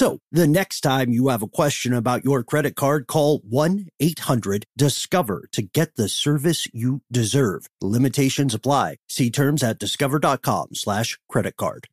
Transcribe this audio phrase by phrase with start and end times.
[0.00, 4.64] So the next time you have a question about your credit card, call 1 800
[4.74, 7.68] Discover to get the service you deserve.
[7.82, 8.96] Limitations apply.
[9.10, 11.86] See terms at discover.com slash credit card.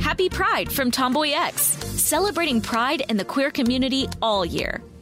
[0.00, 4.82] Happy Pride from Tomboy X, celebrating pride and the queer community all year.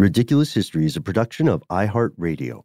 [0.00, 2.62] Ridiculous History is a production of iHeartRadio.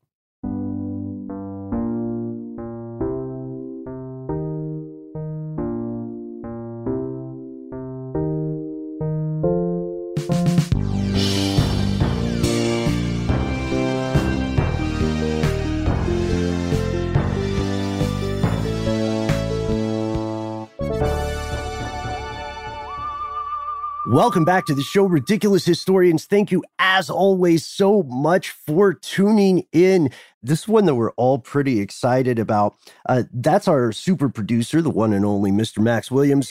[24.16, 26.24] Welcome back to the show, Ridiculous Historians.
[26.24, 30.10] Thank you, as always, so much for tuning in.
[30.42, 32.78] This one that we're all pretty excited about.
[33.10, 35.80] Uh, that's our super producer, the one and only Mr.
[35.80, 36.50] Max Williams.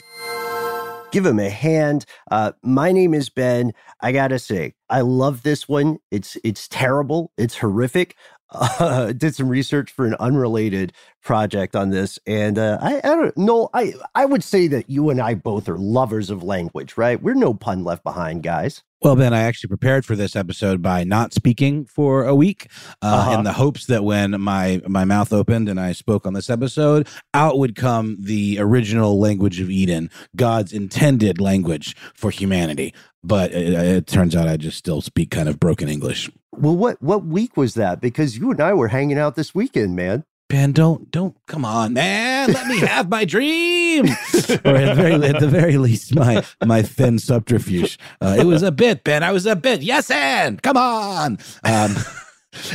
[1.11, 2.05] Give him a hand.
[2.29, 3.73] Uh, my name is Ben.
[3.99, 5.97] I gotta say, I love this one.
[6.11, 7.31] It's it's terrible.
[7.35, 8.15] It's horrific
[8.51, 13.37] uh, did some research for an unrelated project on this, and uh, I, I don't
[13.37, 13.69] know.
[13.73, 17.21] I I would say that you and I both are lovers of language, right?
[17.21, 18.83] We're no pun left behind, guys.
[19.05, 22.71] Well, Ben, I actually prepared for this episode by not speaking for a week,
[23.03, 23.37] uh, uh-huh.
[23.37, 27.07] in the hopes that when my my mouth opened and I spoke on this episode,
[27.31, 32.95] out would come the original language of Eden, God's intended language for humanity.
[33.23, 36.31] But it, it turns out I just still speak kind of broken English.
[36.51, 38.01] Well, what what week was that?
[38.01, 40.23] Because you and I were hanging out this weekend, man.
[40.47, 42.51] Ben, don't don't come on, man.
[42.51, 44.05] Let me have my dream,
[44.65, 47.97] or at the very at the very least, my my thin subterfuge.
[48.21, 49.23] Uh, it was a bit, Ben.
[49.23, 49.81] I was a bit.
[49.81, 51.39] Yes, and come on.
[51.63, 51.95] Um,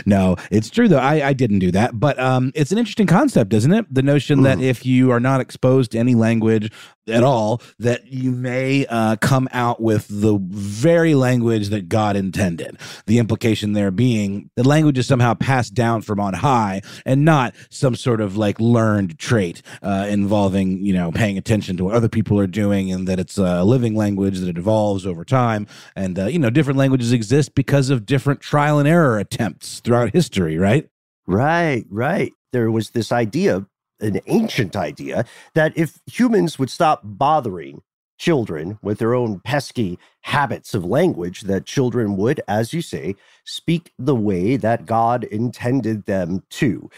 [0.06, 0.98] no, it's true though.
[0.98, 3.86] I, I didn't do that, but um, it's an interesting concept, isn't it?
[3.92, 6.70] The notion that if you are not exposed to any language
[7.08, 12.78] at all, that you may uh, come out with the very language that God intended.
[13.06, 17.54] The implication there being that language is somehow passed down from on high and not
[17.70, 22.08] some sort of like learned trait uh, involving you know paying attention to what other
[22.08, 25.66] people are doing, and that it's a living language that it evolves over time.
[25.96, 30.12] And uh, you know, different languages exist because of different trial and error attempts throughout
[30.12, 30.88] history, right?
[31.26, 32.32] Right, right.
[32.52, 33.66] There was this idea,
[34.00, 37.82] an ancient idea, that if humans would stop bothering
[38.18, 43.14] children with their own pesky habits of language, that children would, as you say,
[43.44, 46.90] speak the way that God intended them to.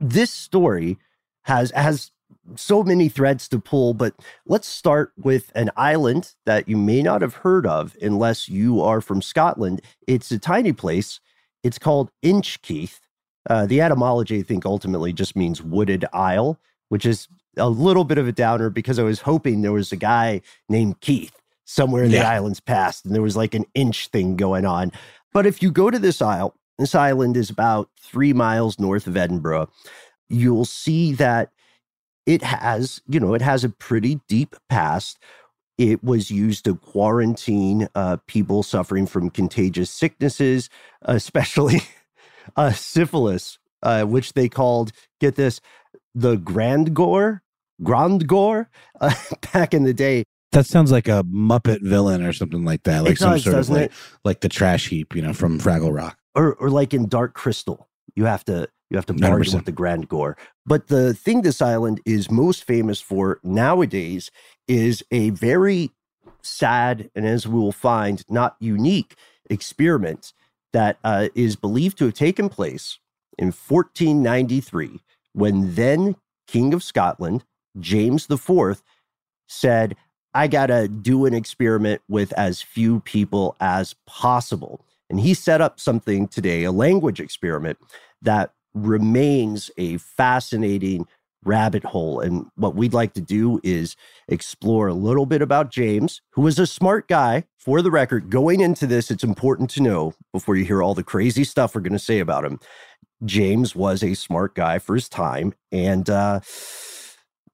[0.00, 0.96] This story
[1.42, 2.10] has has
[2.56, 4.14] so many threads to pull, but
[4.46, 9.00] let's start with an island that you may not have heard of unless you are
[9.00, 9.80] from Scotland.
[10.06, 11.20] It's a tiny place
[11.64, 13.00] it's called Inchkeith.
[13.50, 16.60] Uh, the etymology, I think, ultimately just means wooded isle,
[16.90, 17.26] which is
[17.56, 21.00] a little bit of a downer because I was hoping there was a guy named
[21.00, 22.20] Keith somewhere in yeah.
[22.20, 24.92] the island's past and there was like an inch thing going on.
[25.32, 29.16] But if you go to this isle, this island is about three miles north of
[29.16, 29.70] Edinburgh,
[30.28, 31.50] you'll see that
[32.26, 35.18] it has, you know, it has a pretty deep past
[35.78, 40.70] it was used to quarantine uh, people suffering from contagious sicknesses,
[41.02, 41.82] especially
[42.56, 45.60] uh, syphilis, uh, which they called, get this,
[46.14, 47.42] the Grand Gore,
[47.82, 49.14] Grand Gore, uh,
[49.52, 50.24] back in the day.
[50.52, 53.92] That sounds like a Muppet villain or something like that, like some sort of like,
[54.24, 57.88] like the trash heap, you know, from Fraggle Rock, or or like in Dark Crystal.
[58.14, 59.54] You have to you have to bargain 100%.
[59.54, 60.36] with the Grand Gore.
[60.64, 64.30] But the thing this island is most famous for nowadays
[64.68, 65.90] is a very
[66.42, 69.14] sad and, as we will find, not unique
[69.48, 70.32] experiment
[70.72, 72.98] that uh, is believed to have taken place
[73.38, 75.00] in 1493
[75.32, 76.16] when then
[76.46, 77.44] King of Scotland,
[77.78, 78.82] James IV,
[79.48, 79.96] said,
[80.34, 84.84] I got to do an experiment with as few people as possible.
[85.08, 87.78] And he set up something today, a language experiment
[88.22, 91.06] that remains a fascinating
[91.44, 92.20] rabbit hole.
[92.20, 93.96] And what we'd like to do is
[94.28, 97.44] explore a little bit about James, who was a smart guy.
[97.58, 101.02] For the record, going into this, it's important to know before you hear all the
[101.02, 102.60] crazy stuff we're going to say about him.
[103.24, 106.40] James was a smart guy for his time and uh,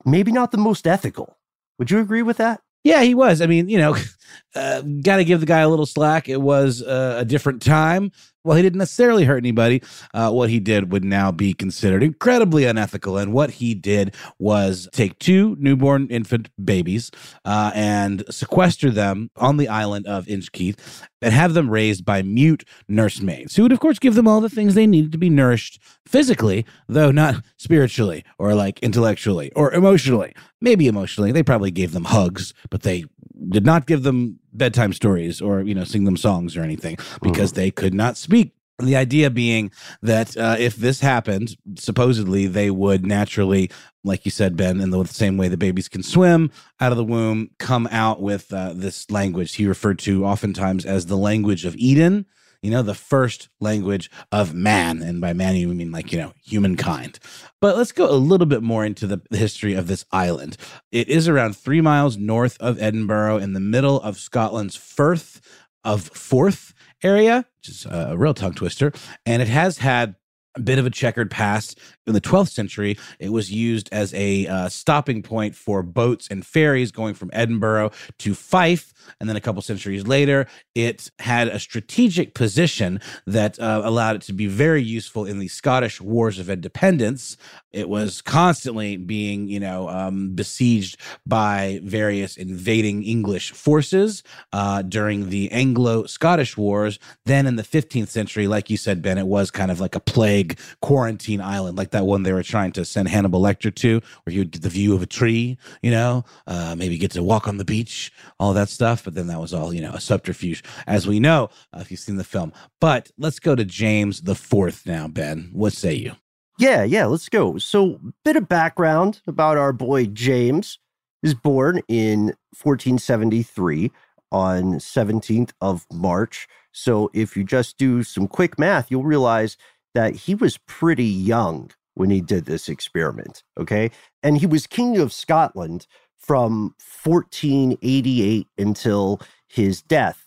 [0.05, 1.37] maybe not the most ethical.
[1.79, 2.61] Would you agree with that?
[2.83, 3.41] Yeah, he was.
[3.41, 3.97] I mean, you know,
[4.55, 6.29] uh, got to give the guy a little slack.
[6.29, 8.11] It was uh, a different time.
[8.43, 9.83] Well, he didn't necessarily hurt anybody.
[10.15, 13.19] Uh, what he did would now be considered incredibly unethical.
[13.19, 17.11] And what he did was take two newborn infant babies
[17.45, 20.79] uh, and sequester them on the island of Inchkeith
[21.21, 24.49] and have them raised by mute nursemaids, who would, of course, give them all the
[24.49, 30.35] things they needed to be nourished physically, though not spiritually or like intellectually or emotionally.
[30.63, 31.33] Maybe emotionally.
[31.33, 33.05] They probably gave them hugs, but they
[33.49, 37.53] did not give them bedtime stories or you know sing them songs or anything because
[37.53, 37.61] mm-hmm.
[37.61, 38.53] they could not speak.
[38.79, 43.71] The idea being that uh, if this happened, supposedly they would naturally,
[44.05, 46.51] like you said, Ben, in the same way that babies can swim
[46.81, 49.55] out of the womb, come out with uh, this language.
[49.55, 52.25] He referred to oftentimes as the language of Eden,
[52.63, 55.03] you know, the first language of man.
[55.03, 57.19] And by man, you mean like, you know, humankind.
[57.61, 60.57] But let's go a little bit more into the, history of this island.
[60.93, 65.41] It is around three miles north of Edinburgh in the middle of Scotland's Firth
[65.83, 68.93] of Forth area, which is a real tongue twister.
[69.25, 70.17] And it has had
[70.57, 71.79] a bit of a checkered past.
[72.07, 76.45] In the 12th century, it was used as a uh, stopping point for boats and
[76.45, 78.93] ferries going from Edinburgh to Fife.
[79.21, 84.23] And then a couple centuries later, it had a strategic position that uh, allowed it
[84.23, 87.37] to be very useful in the Scottish Wars of Independence.
[87.73, 95.29] It was constantly being, you know, um, besieged by various invading English forces uh, during
[95.29, 96.99] the Anglo Scottish Wars.
[97.25, 100.01] Then in the 15th century, like you said, Ben, it was kind of like a
[100.01, 100.40] plague
[100.81, 104.41] quarantine island, like that one they were trying to send Hannibal Lecter to, where you
[104.41, 107.57] would get the view of a tree, you know, uh, maybe get to walk on
[107.57, 109.05] the beach, all that stuff.
[109.05, 112.01] But then that was all, you know, a subterfuge, as we know, uh, if you've
[112.01, 112.53] seen the film.
[112.81, 115.51] But let's go to James the Fourth now, Ben.
[115.53, 116.17] What say you?
[116.61, 117.57] Yeah, yeah, let's go.
[117.57, 120.79] So, bit of background about our boy James.
[121.23, 123.91] Is born in 1473
[124.33, 126.49] on 17th of March.
[126.73, 129.57] So, if you just do some quick math, you'll realize
[129.95, 133.43] that he was pretty young when he did this experiment.
[133.59, 133.91] Okay.
[134.23, 135.87] And he was king of Scotland
[136.19, 140.25] from 1488 until his death,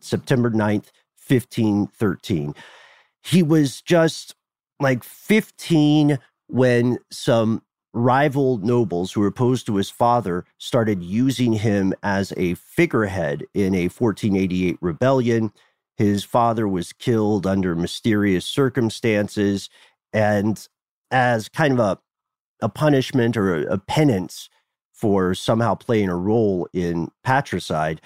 [0.00, 0.90] September 9th,
[1.26, 2.54] 1513.
[3.22, 4.34] He was just
[4.78, 7.62] like 15 when some
[7.92, 13.74] rival nobles who were opposed to his father started using him as a figurehead in
[13.74, 15.50] a 1488 rebellion.
[15.96, 19.70] His father was killed under mysterious circumstances.
[20.12, 20.66] And
[21.10, 21.98] as kind of a,
[22.62, 24.50] a punishment or a, a penance,
[24.96, 28.00] for somehow playing a role in patricide,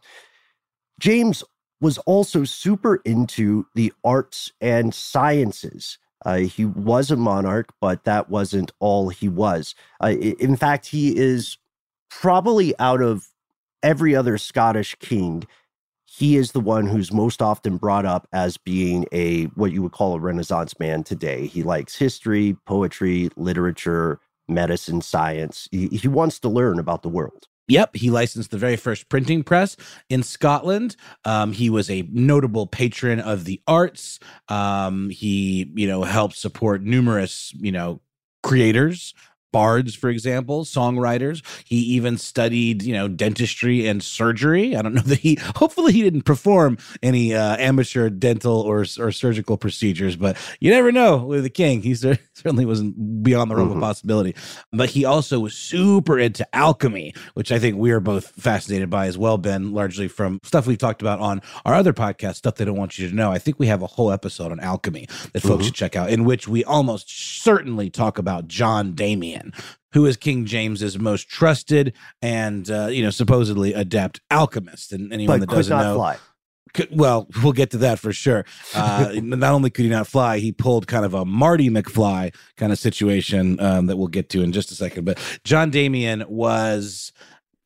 [0.98, 1.44] James
[1.80, 5.98] was also super into the arts and sciences.
[6.24, 9.74] Uh, he was a monarch, but that wasn't all he was.
[10.02, 11.58] Uh, in fact, he is
[12.10, 13.28] probably out of
[13.82, 15.44] every other Scottish king,
[16.16, 19.92] he is the one who's most often brought up as being a what you would
[19.92, 21.46] call a Renaissance man today.
[21.46, 24.18] He likes history, poetry, literature,
[24.48, 25.68] medicine, science.
[25.70, 27.46] He, he wants to learn about the world.
[27.68, 29.76] Yep, he licensed the very first printing press
[30.08, 30.96] in Scotland.
[31.26, 34.18] Um, he was a notable patron of the arts.
[34.48, 38.00] Um, he, you know, helped support numerous, you know,
[38.42, 39.12] creators
[39.56, 41.40] bards, for example, songwriters.
[41.64, 44.76] He even studied, you know, dentistry and surgery.
[44.76, 49.12] I don't know that he, hopefully, he didn't perform any uh, amateur dental or, or
[49.12, 51.80] surgical procedures, but you never know with the king.
[51.80, 53.78] He certainly wasn't beyond the realm mm-hmm.
[53.78, 54.34] of possibility.
[54.74, 59.06] But he also was super into alchemy, which I think we are both fascinated by
[59.06, 62.66] as well, Ben, largely from stuff we've talked about on our other podcast, Stuff They
[62.66, 63.32] Don't Want You to Know.
[63.32, 65.62] I think we have a whole episode on alchemy that folks mm-hmm.
[65.62, 68.92] should check out, in which we almost certainly talk about John
[69.92, 74.92] Who is King James's most trusted and uh, you know supposedly adept alchemist.
[74.92, 76.18] And anyone but that doesn't know, fly.
[76.74, 78.44] Could, well, we'll get to that for sure.
[78.74, 82.70] Uh, not only could he not fly, he pulled kind of a Marty McFly kind
[82.70, 85.04] of situation um, that we'll get to in just a second.
[85.04, 87.12] But John Damian was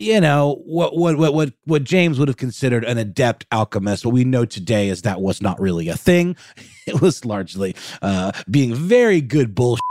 [0.00, 4.04] you know what what what what what James would have considered an adept alchemist.
[4.04, 6.36] What we know today is that was not really a thing.
[6.86, 9.84] It was largely uh, being very good bullshit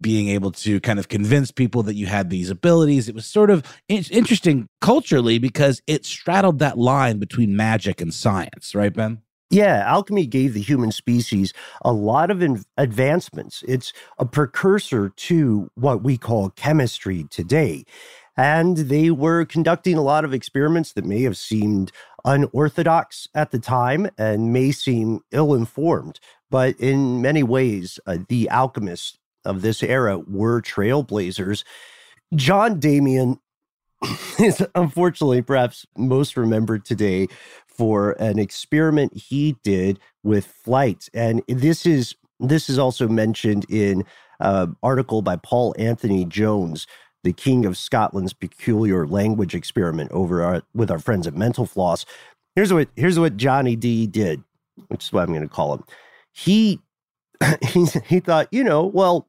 [0.00, 3.08] being able to kind of convince people that you had these abilities.
[3.08, 8.12] It was sort of in- interesting culturally because it straddled that line between magic and
[8.12, 9.22] science, right, Ben?
[9.50, 13.64] Yeah, alchemy gave the human species a lot of in- advancements.
[13.66, 17.84] It's a precursor to what we call chemistry today.
[18.36, 21.90] And they were conducting a lot of experiments that may have seemed
[22.24, 26.20] unorthodox at the time and may seem ill informed.
[26.50, 31.64] But in many ways, uh, the alchemists of this era were trailblazers.
[32.34, 33.40] John Damian
[34.38, 37.28] is unfortunately perhaps most remembered today
[37.66, 41.08] for an experiment he did with flight.
[41.14, 44.04] And this is this is also mentioned in
[44.38, 46.86] an article by Paul Anthony Jones
[47.24, 52.06] the King of Scotland's peculiar language experiment over our, with our friends at Mental Floss.
[52.54, 54.42] Here's what here's what Johnny D did,
[54.88, 55.84] which is what I'm going to call him.
[56.32, 56.80] He
[57.62, 59.27] he he thought, you know, well,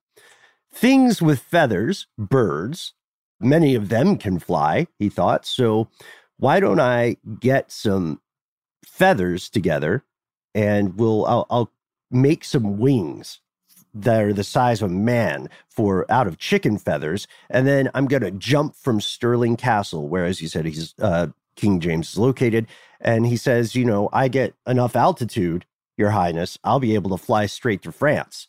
[0.80, 2.94] things with feathers, birds,
[3.40, 4.88] many of them can fly.
[4.98, 5.90] He thought, so
[6.38, 8.22] why don't I get some
[8.86, 10.06] feathers together,
[10.56, 11.72] and we'll I'll, I'll
[12.10, 13.42] make some wings
[13.94, 18.08] that are the size of a man for out of chicken feathers, and then I'm
[18.08, 22.18] going to jump from Stirling Castle, where, as you said, he's uh, King James is
[22.18, 22.68] located,
[23.02, 25.66] and he says, you know, I get enough altitude,
[25.98, 28.48] Your Highness, I'll be able to fly straight to France.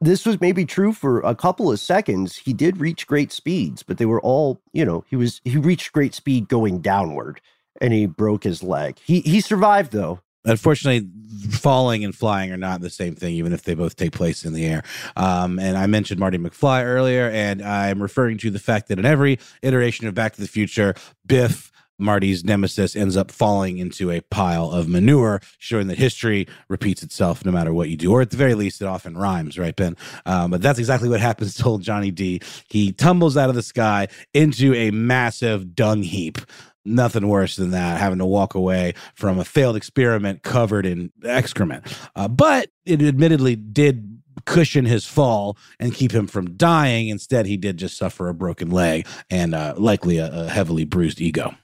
[0.00, 2.36] This was maybe true for a couple of seconds.
[2.36, 5.92] He did reach great speeds, but they were all, you know, he was he reached
[5.92, 7.40] great speed going downward
[7.80, 8.98] and he broke his leg.
[9.04, 11.08] He he survived though, Unfortunately,
[11.50, 14.54] falling and flying are not the same thing, even if they both take place in
[14.54, 14.82] the air.
[15.16, 19.04] Um, and I mentioned Marty McFly earlier, and I'm referring to the fact that in
[19.04, 20.94] every iteration of Back to the Future,
[21.26, 21.70] Biff.
[21.98, 27.44] Marty's nemesis ends up falling into a pile of manure, showing that history repeats itself
[27.44, 29.96] no matter what you do, or at the very least, it often rhymes, right, Ben?
[30.26, 32.40] Um, but that's exactly what happens to old Johnny D.
[32.68, 36.38] He tumbles out of the sky into a massive dung heap
[36.84, 41.84] nothing worse than that, having to walk away from a failed experiment covered in excrement.
[42.16, 47.08] Uh, but it admittedly did cushion his fall and keep him from dying.
[47.08, 51.20] Instead, he did just suffer a broken leg and uh, likely a, a, heavily bruised
[51.20, 51.54] ego.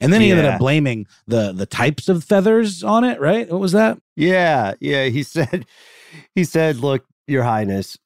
[0.00, 0.36] And then he yeah.
[0.36, 3.50] ended up blaming the the types of feathers on it, right?
[3.50, 3.98] What was that?
[4.16, 5.06] Yeah, yeah.
[5.06, 5.66] He said,
[6.34, 7.98] he said, "Look, Your Highness,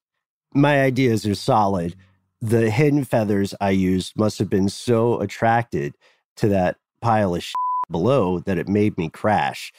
[0.54, 1.94] my ideas are solid.
[2.40, 5.94] The hidden feathers I used must have been so attracted
[6.36, 7.44] to that pile of
[7.90, 9.72] below that it made me crash.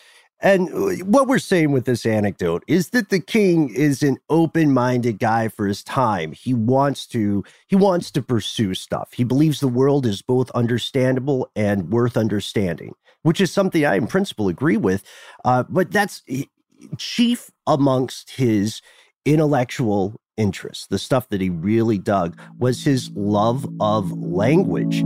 [0.44, 5.18] And uh, what we're saying with this anecdote is that the king is an open-minded
[5.18, 6.34] guy for his time.
[6.34, 9.14] He wants to he wants to pursue stuff.
[9.14, 14.08] He believes the world is both understandable and worth understanding, which is something I in
[14.08, 15.04] principle agree with.
[15.46, 16.22] Uh, but that's
[16.98, 18.82] chief amongst his
[19.26, 20.88] intellectual interests.
[20.88, 25.06] The stuff that he really dug was his love of language.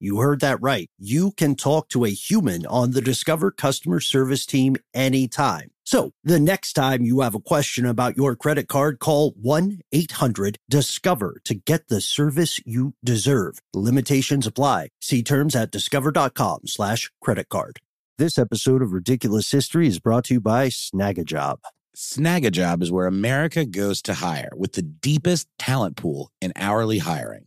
[0.00, 0.88] You heard that right.
[0.98, 5.70] You can talk to a human on the Discover customer service team anytime.
[5.84, 10.58] So the next time you have a question about your credit card, call 1 800
[10.68, 13.58] Discover to get the service you deserve.
[13.74, 14.90] Limitations apply.
[15.00, 17.80] See terms at discover.com slash credit card.
[18.18, 21.58] This episode of Ridiculous History is brought to you by Snagajob.
[21.96, 27.46] Snagajob is where America goes to hire with the deepest talent pool in hourly hiring.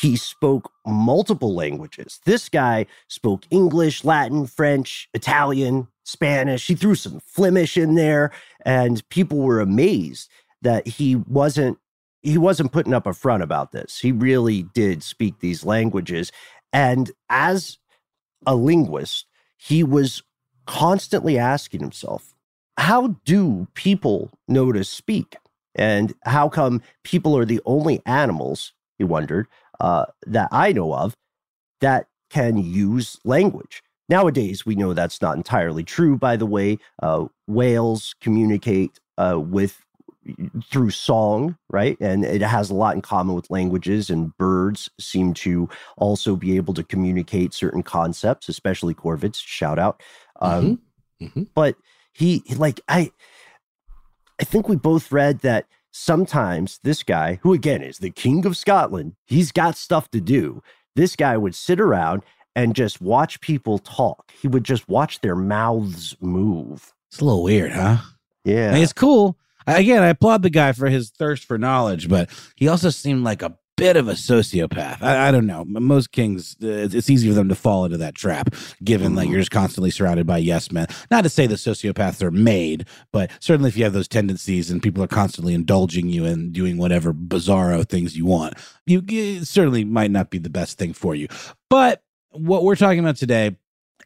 [0.00, 2.20] He spoke multiple languages.
[2.24, 6.66] This guy spoke English, Latin, French, Italian, Spanish.
[6.66, 8.30] He threw some Flemish in there,
[8.64, 10.30] and people were amazed
[10.62, 11.78] that he wasn't
[12.22, 14.00] he wasn't putting up a front about this.
[14.00, 16.32] He really did speak these languages.
[16.72, 17.78] And as
[18.44, 19.26] a linguist,
[19.56, 20.22] he was
[20.66, 22.34] constantly asking himself,
[22.76, 25.36] how do people know to speak?
[25.74, 29.46] And how come people are the only animals, he wondered,
[29.80, 31.14] uh, that I know of
[31.80, 33.82] that can use language?
[34.08, 36.78] Nowadays, we know that's not entirely true, by the way.
[37.02, 39.84] Uh, whales communicate uh, with
[40.70, 41.96] through song, right?
[42.00, 46.56] And it has a lot in common with languages, and birds seem to also be
[46.56, 49.36] able to communicate certain concepts, especially corvids.
[49.36, 50.02] Shout out.
[50.40, 50.80] Um,
[51.20, 51.26] mm-hmm.
[51.26, 51.42] Mm-hmm.
[51.54, 51.76] But
[52.12, 53.10] he, like, I,
[54.40, 55.66] I think we both read that
[55.98, 60.62] sometimes this guy, who again is the king of Scotland, he's got stuff to do.
[60.94, 62.22] This guy would sit around
[62.54, 64.32] and just watch people talk.
[64.40, 66.94] He would just watch their mouths move.
[67.10, 67.98] It's a little weird, huh?
[68.44, 68.70] Yeah.
[68.70, 69.36] I mean, it's cool.
[69.66, 73.42] Again, I applaud the guy for his thirst for knowledge, but he also seemed like
[73.42, 75.00] a bit of a sociopath.
[75.00, 75.64] I, I don't know.
[75.64, 79.38] Most kings, uh, it's easy for them to fall into that trap, given like you're
[79.38, 80.88] just constantly surrounded by yes men.
[81.10, 84.82] Not to say that sociopaths are made, but certainly if you have those tendencies and
[84.82, 88.54] people are constantly indulging you and doing whatever bizarro things you want,
[88.86, 91.28] you it certainly might not be the best thing for you.
[91.70, 93.56] But what we're talking about today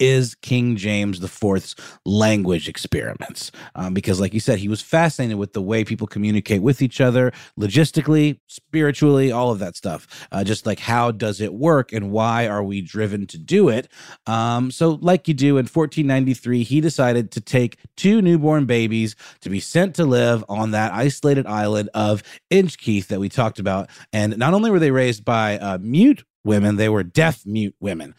[0.00, 1.74] is King James IV's
[2.05, 3.52] language experiments.
[3.74, 7.00] Um, because, like you said, he was fascinated with the way people communicate with each
[7.00, 10.26] other, logistically, spiritually, all of that stuff.
[10.33, 13.88] Uh, just like how does it work and why are we driven to do it?
[14.26, 19.50] Um, so, like you do in 1493, he decided to take two newborn babies to
[19.50, 23.90] be sent to live on that isolated island of Inchkeith that we talked about.
[24.12, 28.14] And not only were they raised by uh, mute women, they were deaf mute women.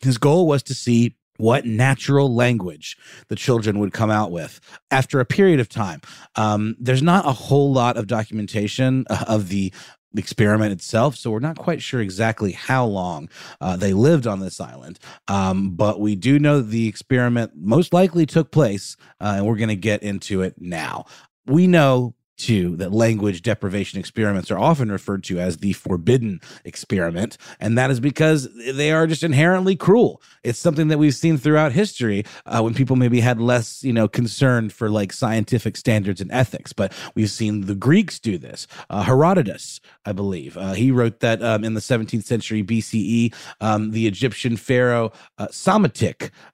[0.00, 2.96] His goal was to see what natural language
[3.28, 6.00] the children would come out with after a period of time.
[6.34, 9.72] Um, there's not a whole lot of documentation uh, of the
[10.16, 13.28] experiment itself, so we're not quite sure exactly how long
[13.60, 14.98] uh, they lived on this island.
[15.28, 19.68] Um, but we do know the experiment most likely took place, uh, and we're going
[19.68, 21.04] to get into it now.
[21.46, 27.38] We know too that language deprivation experiments are often referred to as the forbidden experiment.
[27.60, 30.20] And that is because they are just inherently cruel.
[30.42, 34.08] It's something that we've seen throughout history uh, when people maybe had less you know
[34.08, 36.72] concern for like scientific standards and ethics.
[36.72, 41.42] But we've seen the greeks do this uh, herodotus i believe uh, he wrote that
[41.42, 45.48] um, in the 17th century bce um, the egyptian pharaoh uh,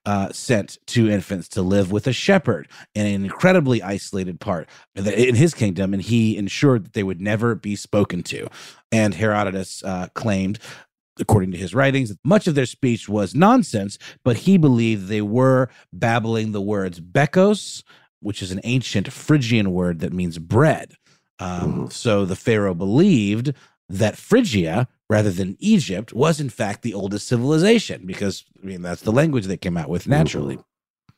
[0.04, 5.34] uh, sent two infants to live with a shepherd in an incredibly isolated part in
[5.34, 8.48] his kingdom and he ensured that they would never be spoken to.
[8.90, 10.58] And Herodotus uh, claimed
[11.20, 15.68] according to his writings, much of their speech was nonsense, but he believed they were
[15.92, 17.84] babbling the words bekos,
[18.20, 20.94] which is an ancient Phrygian word that means bread.
[21.42, 23.52] Um, so the Pharaoh believed
[23.88, 29.02] that Phrygia, rather than Egypt, was in fact the oldest civilization because I mean that's
[29.02, 30.59] the language they came out with naturally.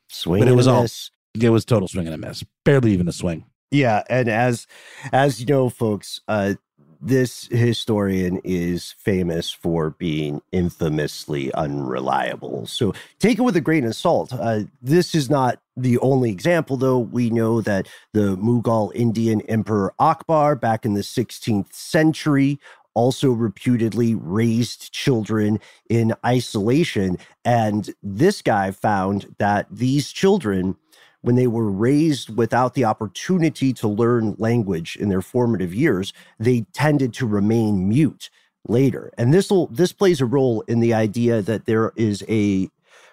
[0.09, 1.11] Swing But it was all- miss.
[1.41, 3.45] It was total swing and a miss, barely even a swing.
[3.73, 4.67] Yeah, and as
[5.13, 6.55] as you know, folks, uh,
[7.01, 12.67] this historian is famous for being infamously unreliable.
[12.67, 14.33] So take it with a grain of salt.
[14.33, 16.99] Uh, this is not the only example, though.
[16.99, 22.59] We know that the Mughal Indian Emperor Akbar back in the 16th century
[22.95, 25.59] also reputedly raised children
[25.89, 27.19] in isolation.
[27.45, 30.77] And this guy found that these children
[31.25, 36.67] when they were raised without the opportunity to learn language in their formative years, they
[36.75, 38.29] tended to remain mute
[38.69, 39.11] later.
[39.17, 42.69] And this will this plays a role in the idea that there is a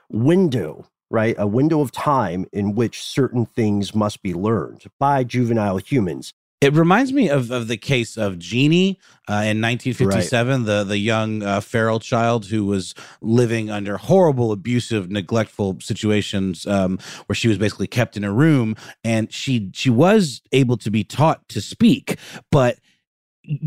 [0.10, 1.36] window, right?
[1.38, 6.34] A window of time in which certain things must be learned by juvenile humans.
[6.62, 10.66] It reminds me of, of the case of Genie uh, in 1957, right.
[10.66, 17.00] the the young uh, feral child who was living under horrible, abusive, neglectful situations, um,
[17.26, 21.04] where she was basically kept in a room, and she she was able to be
[21.04, 22.20] taught to speak,
[22.52, 22.78] but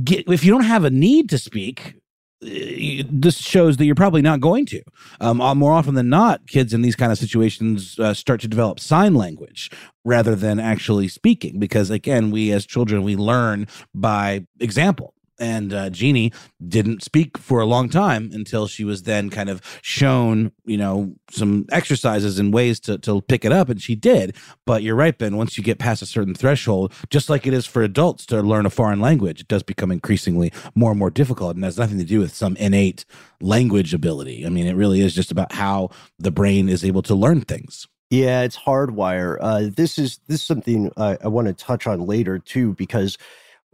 [0.04, 1.96] get, if you don't have a need to speak,
[2.44, 4.82] this shows that you're probably not going to.
[5.20, 8.48] Um, uh, more often than not, kids in these kind of situations uh, start to
[8.48, 9.70] develop sign language
[10.04, 15.90] rather than actually speaking, because again, we as children we learn by example and uh,
[15.90, 16.32] Genie
[16.66, 21.14] didn't speak for a long time until she was then kind of shown, you know,
[21.30, 24.36] some exercises and ways to to pick it up, and she did.
[24.66, 25.36] But you're right, Ben.
[25.36, 28.66] Once you get past a certain threshold, just like it is for adults to learn
[28.66, 32.04] a foreign language, it does become increasingly more and more difficult, and has nothing to
[32.04, 33.04] do with some innate
[33.40, 34.46] language ability.
[34.46, 37.86] I mean, it really is just about how the brain is able to learn things.
[38.10, 39.38] Yeah, it's hardwire.
[39.40, 43.18] Uh, this is this is something I, I want to touch on later too, because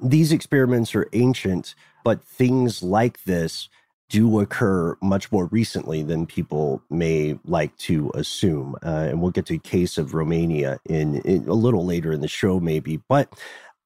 [0.03, 3.69] these experiments are ancient, but things like this
[4.09, 8.75] do occur much more recently than people may like to assume.
[8.85, 12.21] Uh, and we'll get to a case of Romania in, in a little later in
[12.21, 13.01] the show, maybe.
[13.09, 13.33] But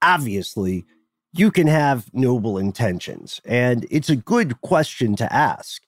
[0.01, 0.83] obviously,
[1.31, 5.83] you can have noble intentions, and it's a good question to ask.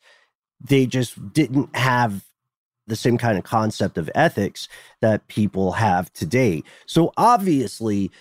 [0.62, 2.26] They just didn't have
[2.86, 4.68] the same kind of concept of ethics
[5.02, 6.64] that people have today.
[6.86, 8.12] So obviously,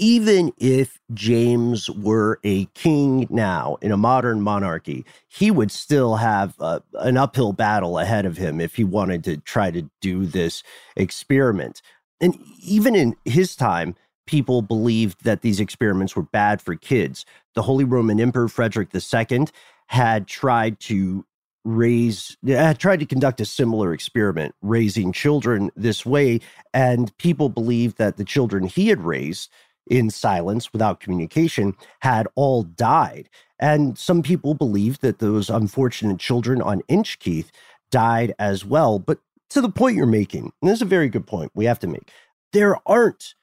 [0.00, 6.54] even if James were a king now in a modern monarchy, he would still have
[6.58, 10.62] uh, an uphill battle ahead of him if he wanted to try to do this
[10.96, 11.82] experiment.
[12.18, 13.94] And even in his time,
[14.26, 17.26] people believed that these experiments were bad for kids.
[17.54, 19.48] The Holy Roman Emperor Frederick II
[19.88, 21.26] had tried to
[21.62, 26.40] raise had tried to conduct a similar experiment raising children this way
[26.72, 29.50] and people believed that the children he had raised
[29.88, 33.28] in silence without communication had all died.
[33.58, 37.50] And some people believe that those unfortunate children on Inchkeith
[37.90, 38.98] died as well.
[38.98, 39.18] But
[39.50, 41.86] to the point you're making, and this is a very good point we have to
[41.86, 42.10] make,
[42.52, 43.34] there aren't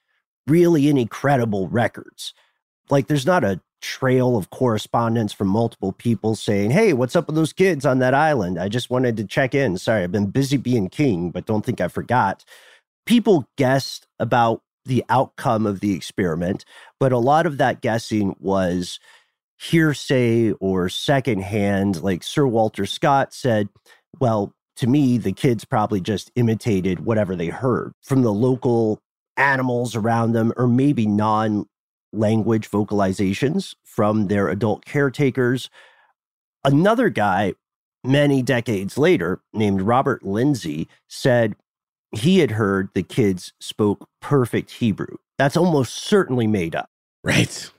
[0.46, 2.34] really any credible records.
[2.90, 7.36] Like there's not a trail of correspondence from multiple people saying, Hey, what's up with
[7.36, 8.58] those kids on that island?
[8.58, 9.78] I just wanted to check in.
[9.78, 12.44] Sorry, I've been busy being king, but don't think I forgot.
[13.06, 16.64] People guessed about the outcome of the experiment,
[16.98, 18.98] but a lot of that guessing was
[19.58, 22.02] hearsay or secondhand.
[22.02, 23.68] Like Sir Walter Scott said,
[24.18, 29.00] well, to me, the kids probably just imitated whatever they heard from the local
[29.36, 31.66] animals around them, or maybe non
[32.12, 35.68] language vocalizations from their adult caretakers.
[36.64, 37.54] Another guy,
[38.04, 41.54] many decades later, named Robert Lindsay, said
[42.12, 45.16] he had heard the kids spoke perfect Hebrew.
[45.36, 46.90] That's almost certainly made up.
[47.22, 47.70] Right.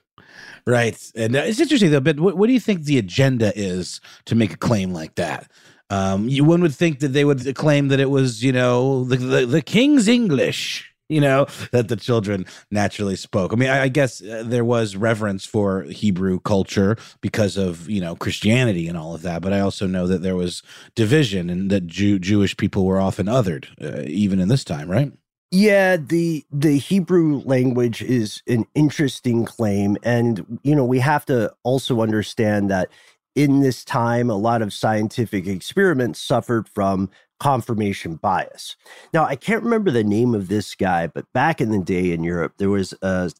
[0.65, 1.11] Right.
[1.15, 4.35] And uh, it's interesting, though, but what, what, do you think the agenda is to
[4.35, 5.51] make a claim like that?
[5.89, 9.17] Um, you, one would think that they would claim that it was, you know, the,
[9.17, 13.51] the, the king's English you know, that the children naturally spoke.
[13.51, 17.99] I mean, I, I guess uh, there was reverence for Hebrew culture because of, you
[17.99, 19.41] know, Christianity and all of that.
[19.41, 20.63] But I also know that there was
[20.95, 25.11] division and that Jew, Jewish people were often othered, uh, even in this time, right?
[25.51, 31.51] Yeah, the the Hebrew language is an interesting claim and you know, we have to
[31.63, 32.89] also understand that
[33.35, 38.75] in this time a lot of scientific experiments suffered from confirmation bias.
[39.13, 42.23] Now, I can't remember the name of this guy, but back in the day in
[42.23, 43.31] Europe, there was a,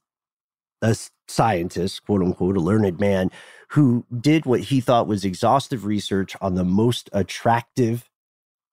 [0.82, 0.96] a
[1.28, 3.32] scientist, quote unquote, a learned man,
[3.70, 8.10] who did what he thought was exhaustive research on the most attractive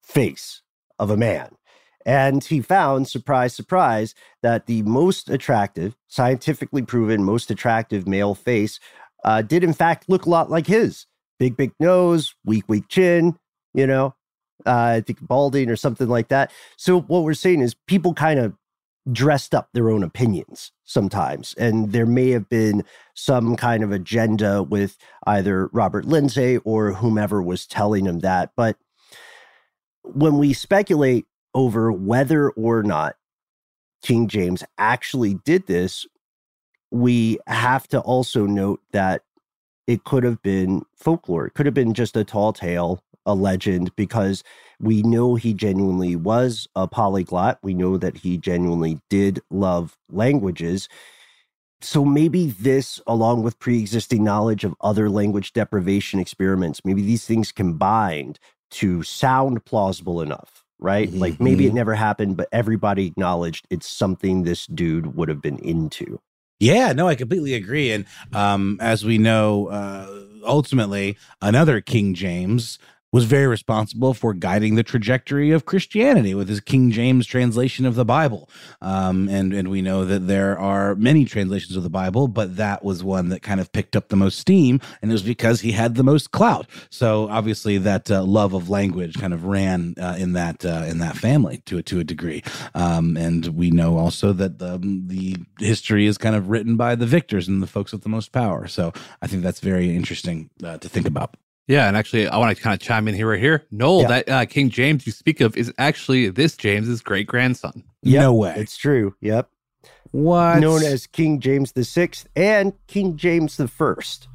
[0.03, 0.63] face
[0.99, 1.57] of a man.
[2.07, 8.79] And he found, surprise, surprise, that the most attractive, scientifically proven, most attractive male face
[9.25, 11.07] uh, did, in fact, look a lot like his
[11.39, 13.37] big, big nose, weak, weak chin,
[13.75, 14.15] you know,
[14.67, 16.51] uh, I think balding or something like that.
[16.77, 18.55] So what we're saying is people kind of
[19.13, 21.55] dressed up their own opinions sometimes.
[21.55, 27.41] And there may have been some kind of agenda with either Robert Lindsay or whomever
[27.41, 28.51] was telling him that.
[28.57, 28.77] But
[30.03, 33.17] when we speculate over whether or not
[34.03, 36.07] King James actually did this,
[36.91, 39.23] we have to also note that
[39.87, 41.47] it could have been folklore.
[41.47, 44.43] It could have been just a tall tale, a legend, because
[44.81, 47.59] we know he genuinely was a polyglot.
[47.63, 50.89] We know that he genuinely did love languages.
[51.81, 57.27] So maybe this, along with pre existing knowledge of other language deprivation experiments, maybe these
[57.27, 58.39] things combined
[58.73, 61.09] to sound plausible enough, right?
[61.09, 61.19] Mm-hmm.
[61.19, 61.77] Like maybe it mm-hmm.
[61.77, 66.21] never happened, but everybody acknowledged it's something this dude would have been into.
[66.59, 67.93] Yeah, no, I completely agree.
[67.93, 72.79] And um, as we know, uh, ultimately, another King James
[73.17, 77.95] was very responsible for guiding the trajectory of Christianity with his King James translation of
[77.95, 78.51] the Bible.
[78.83, 82.85] Um, and, and we know that there are many translations of the Bible, but that
[82.85, 85.73] was one that kind of picked up the most steam, and it was because he
[85.73, 86.67] had the most clout.
[86.91, 90.99] So obviously, that uh, love of language kind of ran uh, in that uh, in
[90.99, 92.43] that family to a, to a degree.
[92.75, 97.07] Um, and we know also that the, the history is kind of written by the
[97.07, 98.67] victors and the folks with the most power.
[98.67, 101.35] So I think that's very interesting uh, to think about.
[101.69, 103.67] Yeah, and actually, I want to kind of chime in here right here.
[103.73, 104.09] Noel, yeah.
[104.09, 107.83] that uh, King James you speak of is actually this James's great grandson.
[108.03, 108.55] Yep, no way.
[108.57, 109.17] It's true.
[109.21, 109.51] Yep.
[110.13, 110.61] What?
[110.61, 114.29] Known as King James the Sixth and King James the First,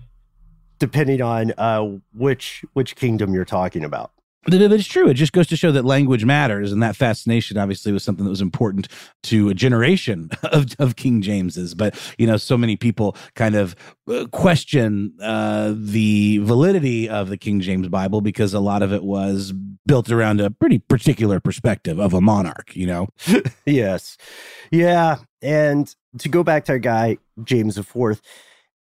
[0.78, 4.12] depending on uh, which which kingdom you're talking about.
[4.44, 5.08] But it's true.
[5.08, 6.72] It just goes to show that language matters.
[6.72, 8.88] And that fascination obviously was something that was important
[9.24, 11.76] to a generation of, of King James's.
[11.76, 13.76] But, you know, so many people kind of
[14.10, 19.04] uh, question uh, the validity of the King James Bible because a lot of it
[19.04, 19.54] was
[19.86, 23.10] built around a pretty particular perspective of a monarch, you know?
[23.66, 24.18] yes.
[24.72, 25.18] Yeah.
[25.44, 28.22] And to go back to our guy, James IV,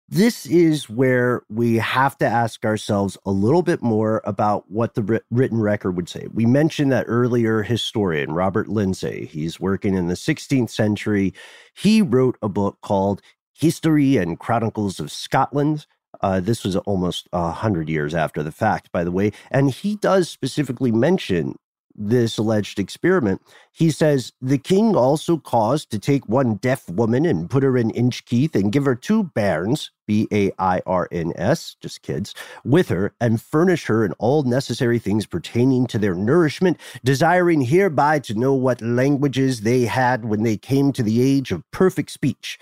[0.09, 5.21] this is where we have to ask ourselves a little bit more about what the
[5.31, 6.27] written record would say.
[6.33, 11.33] We mentioned that earlier historian Robert Lindsay, he's working in the 16th century.
[11.73, 13.21] He wrote a book called
[13.53, 15.85] History and Chronicles of Scotland.
[16.21, 19.31] Uh, this was almost a hundred years after the fact, by the way.
[19.51, 21.55] And he does specifically mention
[21.95, 27.49] this alleged experiment, he says the king also caused to take one deaf woman and
[27.49, 31.75] put her in Inchkeith and give her two bairns, B A I R N S,
[31.81, 36.77] just kids, with her and furnish her in all necessary things pertaining to their nourishment,
[37.03, 41.69] desiring hereby to know what languages they had when they came to the age of
[41.71, 42.59] perfect speech.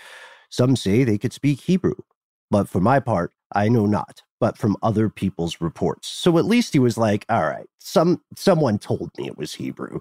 [0.50, 1.96] Some say they could speak Hebrew,
[2.50, 6.08] but for my part, I know not but from other people's reports.
[6.08, 10.00] So at least he was like, all right, some someone told me it was Hebrew.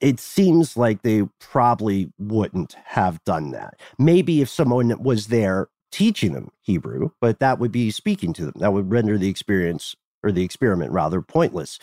[0.00, 3.78] It seems like they probably wouldn't have done that.
[3.98, 8.54] Maybe if someone was there teaching them Hebrew, but that would be speaking to them.
[8.56, 11.78] That would render the experience or the experiment rather pointless.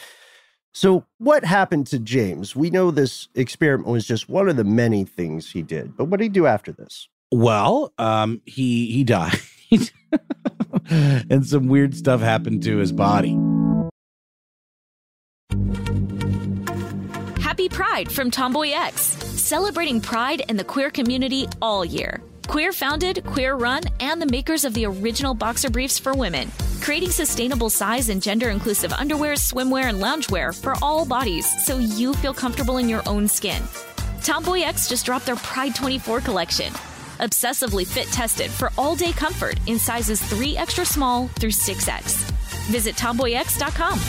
[0.74, 2.56] So, what happened to James?
[2.56, 6.18] We know this experiment was just one of the many things he did, but what
[6.18, 7.10] did he do after this?
[7.32, 9.40] Well, um, he he died.
[10.90, 13.38] and some weird stuff happened to his body.
[17.42, 22.22] Happy Pride from Tomboy X, celebrating pride and the queer community all year.
[22.48, 27.10] Queer founded, queer run, and the makers of the original boxer briefs for women, creating
[27.10, 32.34] sustainable size and gender inclusive underwear, swimwear, and loungewear for all bodies so you feel
[32.34, 33.64] comfortable in your own skin.
[34.22, 36.72] Tomboy X just dropped their Pride 24 collection
[37.20, 42.30] Obsessively fit tested for all day comfort in sizes 3 extra small through 6X.
[42.70, 44.00] Visit tomboyx.com.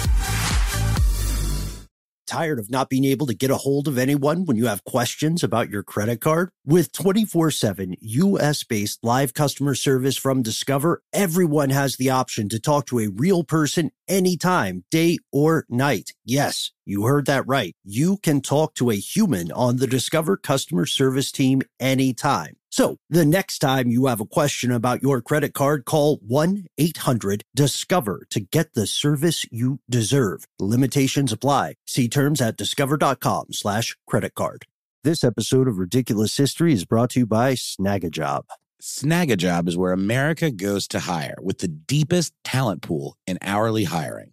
[2.27, 5.45] Tired of not being able to get a hold of anyone when you have questions
[5.45, 6.51] about your credit card?
[6.65, 12.59] With 24 7 US based live customer service from Discover, everyone has the option to
[12.59, 16.15] talk to a real person anytime, day or night.
[16.25, 17.75] Yes, you heard that right.
[17.85, 22.57] You can talk to a human on the Discover customer service team anytime.
[22.71, 28.41] So the next time you have a question about your credit card, call 1-800-DISCOVER to
[28.41, 30.45] get the service you deserve.
[30.61, 31.75] Limitations apply.
[31.87, 34.67] See terms at discover.com slash credit card.
[35.03, 38.43] This episode of Ridiculous History is brought to you by Snagajob.
[38.83, 44.33] Snagajob is where America goes to hire with the deepest talent pool in hourly hiring.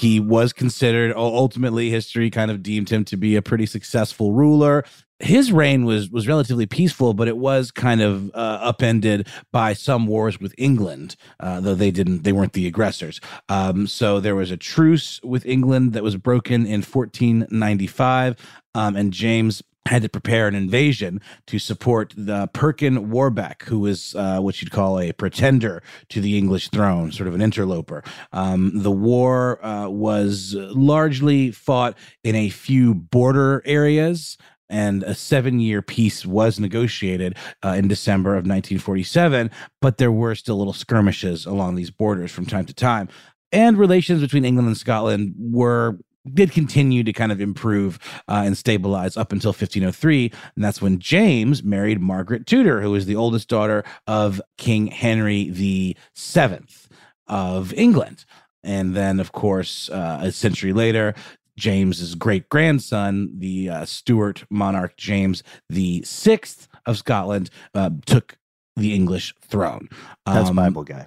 [0.00, 4.82] He was considered ultimately history kind of deemed him to be a pretty successful ruler.
[5.18, 10.06] His reign was was relatively peaceful, but it was kind of uh, upended by some
[10.06, 13.20] wars with England, uh, though they didn't they weren't the aggressors.
[13.50, 18.36] Um, so there was a truce with England that was broken in 1495,
[18.74, 24.14] um, and James had to prepare an invasion to support the Perkin Warbeck, who was
[24.14, 28.04] uh, what you'd call a pretender to the English throne, sort of an interloper.
[28.32, 34.36] Um, the war uh, was largely fought in a few border areas.
[34.72, 40.36] And a seven year peace was negotiated uh, in December of 1947, but there were
[40.36, 43.08] still little skirmishes along these borders from time to time.
[43.50, 45.98] And relations between England and Scotland were
[46.32, 50.32] did continue to kind of improve uh, and stabilize up until 1503.
[50.54, 55.48] And that's when James married Margaret Tudor, who was the oldest daughter of King Henry
[55.48, 56.88] the Seventh
[57.26, 58.24] of England.
[58.62, 61.14] And then, of course, uh, a century later,
[61.56, 68.38] James's great grandson, the uh, Stuart monarch James the Sixth of Scotland, uh, took
[68.76, 69.88] the English throne.
[70.26, 71.06] That's um, Bible guy.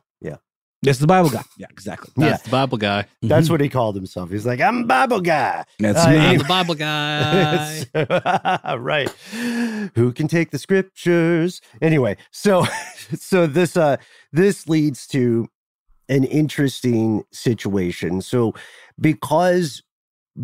[0.85, 1.43] It's the Bible guy.
[1.57, 2.11] Yeah, exactly.
[2.17, 2.43] That's yeah.
[2.43, 3.05] the Bible guy.
[3.21, 3.53] That's mm-hmm.
[3.53, 4.29] what he called himself.
[4.29, 5.63] He's like, I'm Bible guy.
[5.79, 6.37] That's uh, me.
[6.37, 8.75] the Bible guy.
[8.77, 9.09] right.
[9.95, 11.61] Who can take the scriptures?
[11.81, 12.65] Anyway, so
[13.15, 13.97] so this uh
[14.31, 15.47] this leads to
[16.09, 18.21] an interesting situation.
[18.21, 18.53] So
[18.99, 19.81] because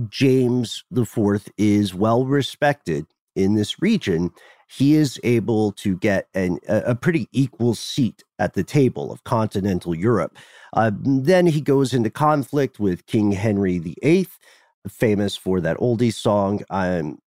[0.07, 4.31] James the Fourth is well respected in this region,
[4.69, 9.95] he is able to get an, a, pretty equal seat at the table of continental
[9.95, 10.37] Europe.
[10.73, 14.27] Uh, then he goes into conflict with King Henry VIII,
[14.87, 16.61] famous for that oldie song.
[16.69, 17.17] I'm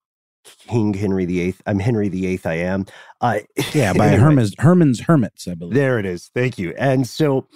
[0.44, 1.57] King Henry VIII.
[1.66, 2.40] I'm Henry VIII.
[2.44, 2.87] I am.
[3.20, 3.40] Uh,
[3.74, 5.74] yeah, by anyway, Herman's Herman's Hermits, I believe.
[5.74, 6.31] There it is.
[6.33, 6.74] Thank you.
[6.78, 7.48] And so,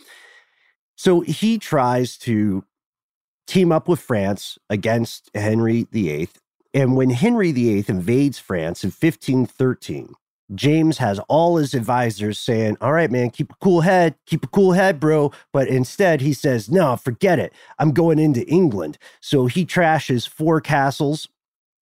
[0.96, 2.64] so he tries to
[3.46, 6.28] team up with France against Henry VIII
[6.76, 10.12] and when Henry VIII invades France in 1513,
[10.54, 14.48] James has all his advisors saying, All right, man, keep a cool head, keep a
[14.48, 15.32] cool head, bro.
[15.54, 17.54] But instead, he says, No, forget it.
[17.78, 18.98] I'm going into England.
[19.22, 21.30] So he trashes four castles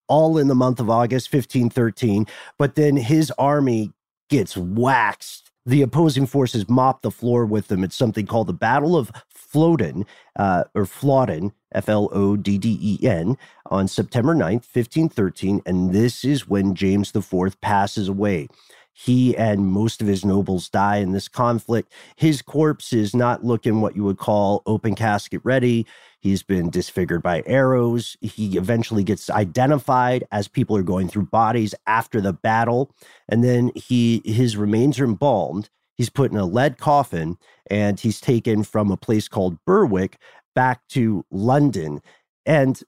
[0.07, 2.29] all in the month of August, 1513.
[2.57, 3.91] But then his army
[4.31, 5.51] gets waxed.
[5.67, 7.85] The opposing forces mop the floor with them.
[7.85, 10.05] It's something called the Battle of Flodden,
[10.37, 15.63] uh, or Flodden, F L O D D E N, on September 9th, 1513.
[15.65, 18.49] And this is when James IV passes away.
[18.93, 21.93] He and most of his nobles die in this conflict.
[22.17, 25.87] His corpse is not looking what you would call open casket ready.
[26.25, 28.17] He's been disfigured by arrows.
[28.23, 32.91] He eventually gets identified as people are going through bodies after the battle.
[33.29, 35.69] And then he his remains are embalmed.
[35.99, 37.37] He's put in a lead coffin
[37.71, 40.17] and he's taken from a place called Berwick
[40.55, 42.01] back to London.
[42.47, 42.81] And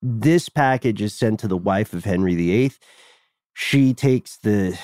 [0.00, 2.74] this package is sent to the wife of Henry VIII.
[3.54, 4.78] She takes the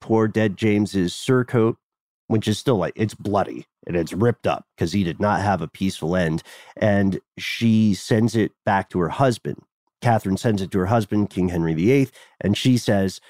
[0.00, 1.76] poor dead James's surcoat,
[2.32, 5.60] which is still like it's bloody and it's ripped up because he did not have
[5.60, 6.42] a peaceful end.
[6.76, 9.62] And she sends it back to her husband.
[10.00, 12.08] Catherine sends it to her husband, King Henry VIII,
[12.40, 13.20] and she says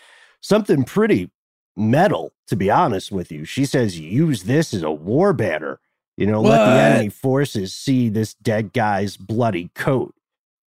[0.40, 1.30] something pretty
[1.76, 3.44] metal, to be honest with you.
[3.44, 5.80] She says use this as a war banner.
[6.16, 6.50] You know, what?
[6.50, 10.14] let the enemy forces see this dead guy's bloody coat.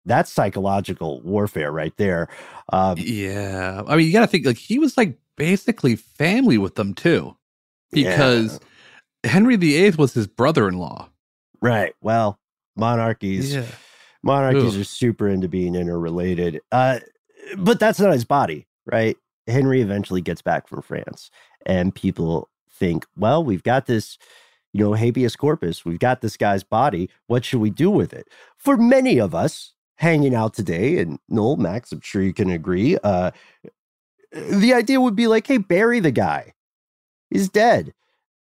[0.07, 2.29] That's psychological warfare right there.
[2.73, 3.83] Um, yeah.
[3.87, 7.37] I mean, you got to think like he was like basically family with them too,
[7.95, 8.61] because
[9.25, 9.31] yeah.
[9.31, 11.09] Henry VIII was his brother in law.
[11.61, 11.95] Right.
[12.03, 12.39] Well,
[12.77, 13.55] monarchies.
[13.55, 13.67] Yeah.
[14.23, 16.61] Monarchies are super into being interrelated.
[16.73, 17.01] Uh,
[17.59, 19.17] but that's not his body, right?
[19.47, 21.31] Henry eventually gets back from France,
[21.67, 24.17] and people think, well, we've got this
[24.75, 25.85] you know, habeas corpus.
[25.85, 27.09] We've got this guy's body.
[27.29, 28.29] What should we do with it?
[28.59, 32.99] For many of us hanging out today, and Noel, Max, I'm sure you can agree,
[33.05, 33.31] uh,
[34.33, 36.55] the idea would be like, hey, bury the guy.
[37.31, 37.95] He's dead.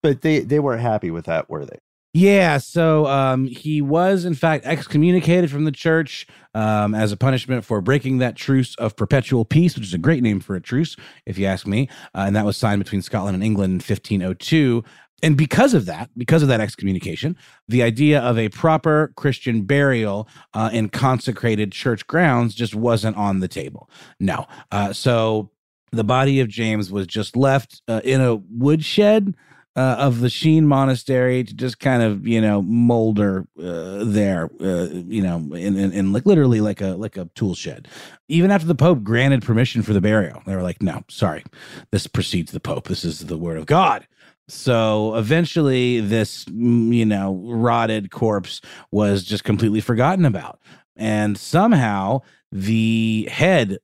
[0.03, 1.79] But they, they weren't happy with that, were they?
[2.19, 7.63] Yeah, so um, he was in fact excommunicated from the church um, as a punishment
[7.63, 10.97] for breaking that truce of perpetual peace, which is a great name for a truce,
[11.27, 11.91] if you ask me.
[12.15, 14.83] Uh, and that was signed between Scotland and England in 1502.
[15.23, 17.37] And because of that, because of that excommunication,
[17.69, 23.41] the idea of a proper Christian burial uh, in consecrated church grounds just wasn't on
[23.41, 23.91] the table.
[24.21, 24.47] No.
[24.73, 25.51] Uh, so
[25.93, 29.35] the body of James was just left uh, in a woodshed
[29.77, 34.89] uh, of the Sheen Monastery to just kind of you know molder uh, there, uh,
[34.91, 37.87] you know, in, in, in like literally like a like a tool shed.
[38.29, 41.45] Even after the Pope granted permission for the burial, they were like, "No, sorry,
[41.93, 42.89] this precedes the Pope.
[42.89, 44.07] This is the word of God."
[44.49, 50.59] So eventually, this mm, you know rotted corpse was just completely forgotten about,
[50.97, 53.79] and somehow the head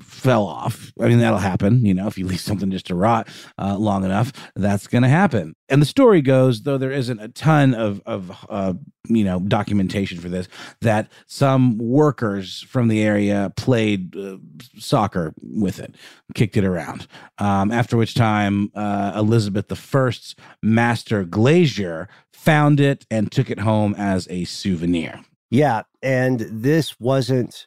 [0.00, 0.92] fell off.
[1.00, 1.84] I mean, that'll happen.
[1.84, 3.28] You know, if you leave something just to rot
[3.58, 5.54] uh, long enough, that's going to happen.
[5.68, 8.74] And the story goes, though there isn't a ton of of uh,
[9.08, 10.48] you know documentation for this,
[10.80, 14.38] that some workers from the area played uh,
[14.78, 15.94] soccer with it,
[16.34, 17.06] kicked it around.
[17.38, 23.94] Um, after which time, uh, Elizabeth I's master glazier found it and took it home
[23.98, 25.20] as a souvenir.
[25.50, 27.66] Yeah, and this wasn't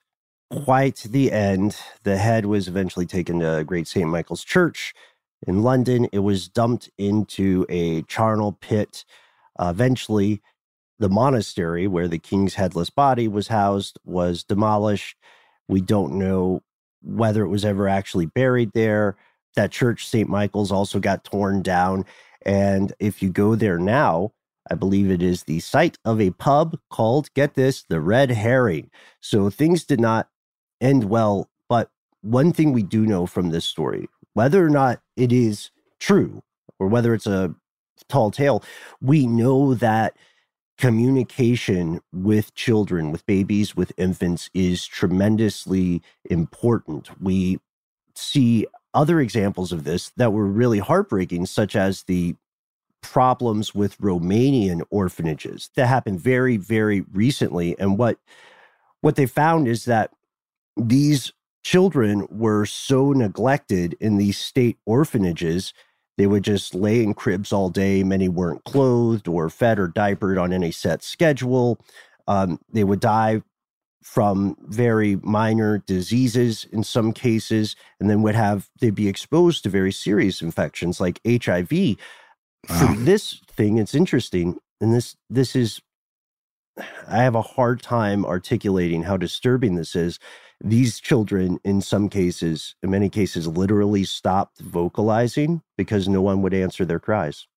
[0.51, 1.77] quite the end.
[2.03, 4.09] The head was eventually taken to Great St.
[4.09, 4.93] Michael's Church
[5.47, 6.07] in London.
[6.11, 9.05] It was dumped into a charnel pit.
[9.57, 10.41] Uh, eventually,
[10.99, 15.17] the monastery where the king's headless body was housed was demolished.
[15.67, 16.61] We don't know
[17.01, 19.15] whether it was ever actually buried there.
[19.55, 20.29] That church, St.
[20.29, 22.05] Michael's, also got torn down.
[22.45, 24.33] And if you go there now,
[24.69, 28.91] I believe it is the site of a pub called, get this, the Red Herring.
[29.19, 30.29] So things did not
[30.81, 31.49] end well.
[31.69, 31.89] But
[32.21, 36.43] one thing we do know from this story, whether or not it is true
[36.79, 37.55] or whether it's a
[38.09, 38.63] tall tale,
[39.01, 40.17] we know that
[40.77, 47.09] communication with children, with babies, with infants is tremendously important.
[47.21, 47.59] We
[48.15, 52.35] see other examples of this that were really heartbreaking, such as the
[53.01, 57.77] problems with Romanian orphanages that happened very, very recently.
[57.79, 58.17] And what
[59.01, 60.11] what they found is that
[60.77, 65.73] these children were so neglected in these state orphanages.
[66.17, 68.03] They would just lay in cribs all day.
[68.03, 71.79] Many weren't clothed or fed or diapered on any set schedule.
[72.27, 73.41] Um, they would die
[74.03, 79.69] from very minor diseases in some cases, and then would have they'd be exposed to
[79.69, 81.71] very serious infections like HIV.
[81.71, 81.97] Wow.
[82.67, 85.81] For this thing, it's interesting, and this this is
[87.07, 90.19] I have a hard time articulating how disturbing this is
[90.63, 96.53] these children in some cases in many cases literally stopped vocalizing because no one would
[96.53, 97.47] answer their cries.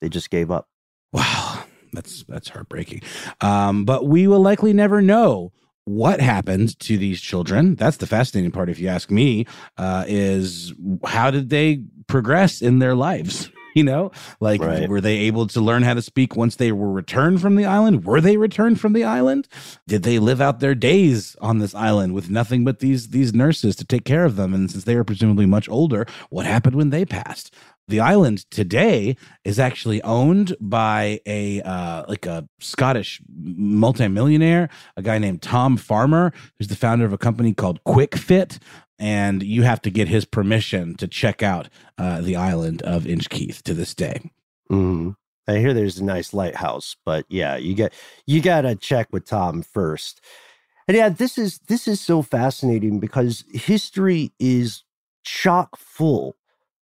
[0.00, 0.68] They just gave up.
[1.12, 1.64] Wow.
[1.92, 3.02] That's that's heartbreaking.
[3.40, 5.52] Um, but we will likely never know
[5.84, 7.76] what happened to these children.
[7.76, 9.46] That's the fascinating part if you ask me
[9.76, 10.72] uh, is
[11.04, 14.10] how did they progress in their lives you know
[14.40, 14.88] like right.
[14.88, 18.04] were they able to learn how to speak once they were returned from the island?
[18.04, 19.48] Were they returned from the island?
[19.86, 23.76] Did they live out their days on this island with nothing but these these nurses
[23.76, 24.54] to take care of them?
[24.54, 27.54] And since they were presumably much older what happened when they passed?
[27.86, 29.14] The island today
[29.44, 36.32] is actually owned by a uh, like a Scottish multimillionaire, a guy named Tom Farmer,
[36.58, 38.58] who's the founder of a company called Kwik-Fit,
[38.98, 41.68] and you have to get his permission to check out
[41.98, 44.30] uh, the island of Inchkeith to this day.
[44.70, 45.10] Mm-hmm.
[45.46, 47.92] I hear there's a nice lighthouse, but yeah, you get
[48.26, 50.20] you got to check with Tom first.
[50.88, 54.84] And yeah, this is this is so fascinating because history is
[55.22, 56.36] chock full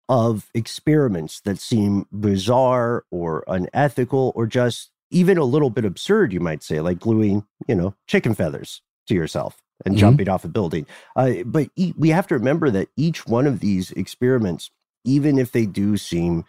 [0.08, 6.40] of experiments that seem bizarre or unethical or just even a little bit absurd, you
[6.40, 10.00] might say, like gluing, you know, chicken feathers to yourself and mm-hmm.
[10.00, 10.86] jumping off a building.
[11.16, 14.70] Uh, but e- we have to remember that each one of these experiments,
[15.04, 16.44] even if they do seem,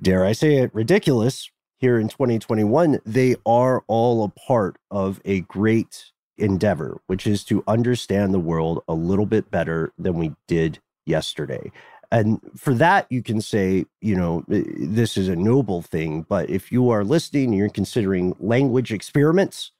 [0.00, 5.40] dare I say it, ridiculous here in 2021, they are all a part of a
[5.42, 10.78] great endeavor, which is to understand the world a little bit better than we did
[11.04, 11.70] yesterday.
[12.10, 16.24] And for that, you can say, you know, this is a noble thing.
[16.28, 19.72] But if you are listening and you're considering language experiments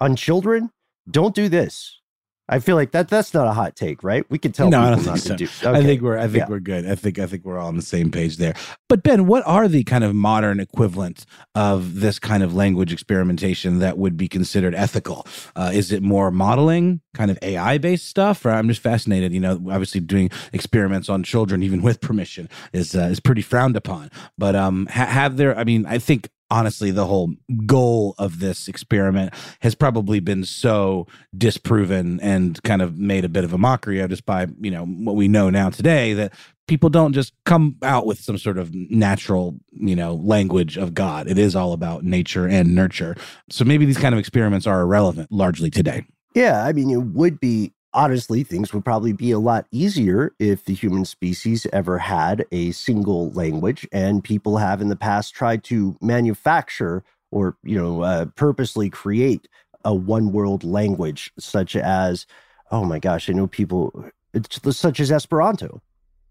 [0.00, 0.70] on children,
[1.10, 2.00] don't do this.
[2.46, 4.26] I feel like that that's not a hot take, right?
[4.28, 4.68] We can tell.
[4.68, 5.34] No, I don't think so.
[5.34, 5.44] Do.
[5.44, 5.78] Okay.
[5.78, 6.48] I think we're I think yeah.
[6.48, 6.86] we're good.
[6.86, 8.54] I think I think we're all on the same page there.
[8.86, 11.24] But Ben, what are the kind of modern equivalents
[11.54, 15.26] of this kind of language experimentation that would be considered ethical?
[15.56, 18.44] Uh, is it more modeling, kind of AI based stuff?
[18.44, 19.32] Or I'm just fascinated.
[19.32, 23.76] You know, obviously doing experiments on children, even with permission, is uh, is pretty frowned
[23.76, 24.10] upon.
[24.36, 25.56] But um, ha- have there?
[25.56, 27.32] I mean, I think honestly the whole
[27.66, 33.44] goal of this experiment has probably been so disproven and kind of made a bit
[33.44, 36.32] of a mockery of just by you know what we know now today that
[36.66, 41.28] people don't just come out with some sort of natural you know language of god.
[41.28, 43.16] It is all about nature and nurture.
[43.50, 46.04] So maybe these kind of experiments are irrelevant largely today.
[46.34, 50.64] Yeah, I mean, it would be honestly, things would probably be a lot easier if
[50.64, 55.64] the human species ever had a single language and people have in the past tried
[55.64, 59.48] to manufacture or, you know, uh, purposely create
[59.84, 62.26] a one world language, such as,
[62.70, 64.10] oh my gosh, I know people,
[64.50, 65.80] such as Esperanto.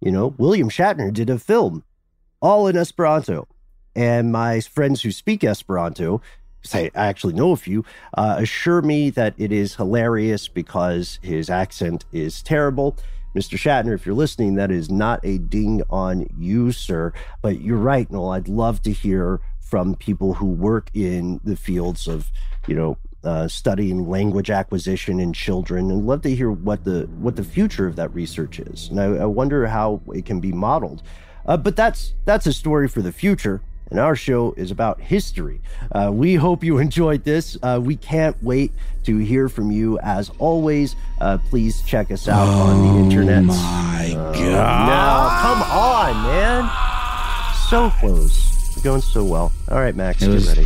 [0.02, 1.84] You know, William Shatner did a film
[2.42, 3.48] all in Esperanto.
[3.96, 6.22] And my friends who speak Esperanto
[6.64, 7.86] say I actually know a few,
[8.18, 12.98] uh, assure me that it is hilarious because his accent is terrible.
[13.36, 13.58] Mr.
[13.58, 17.14] Shatner, if you're listening, that is not a ding on you, sir.
[17.42, 18.32] But you're right, Noel.
[18.32, 22.32] I'd love to hear from people who work in the fields of,
[22.68, 27.38] you know, uh, studying language acquisition in children, and love to hear what the what
[27.38, 28.90] the future of that research is.
[28.90, 31.02] And I, I wonder how it can be modeled.
[31.46, 35.62] Uh, but that's that's a story for the future and our show is about history.
[35.92, 37.58] Uh, we hope you enjoyed this.
[37.62, 38.72] Uh, we can't wait
[39.04, 40.00] to hear from you.
[40.00, 43.44] As always, uh, please check us out on the internet.
[43.44, 44.34] my God!
[44.44, 46.70] Now, come on, man.
[47.70, 48.74] So close.
[48.76, 49.52] We're going so well.
[49.70, 50.62] All right, Max, It get was- ready.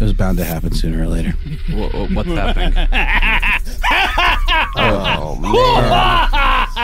[0.00, 1.34] it was bound to happen sooner or later
[1.72, 2.72] Wha- wha- What's happening?
[4.74, 5.52] Oh, man.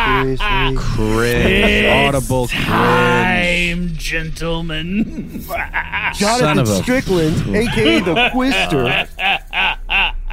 [0.04, 0.46] Seriously?
[0.48, 0.72] Ah, ah.
[0.76, 5.40] cringe audible cringe Time, gentlemen.
[6.14, 9.08] Jonathan of a- Strickland, aka the Quizster.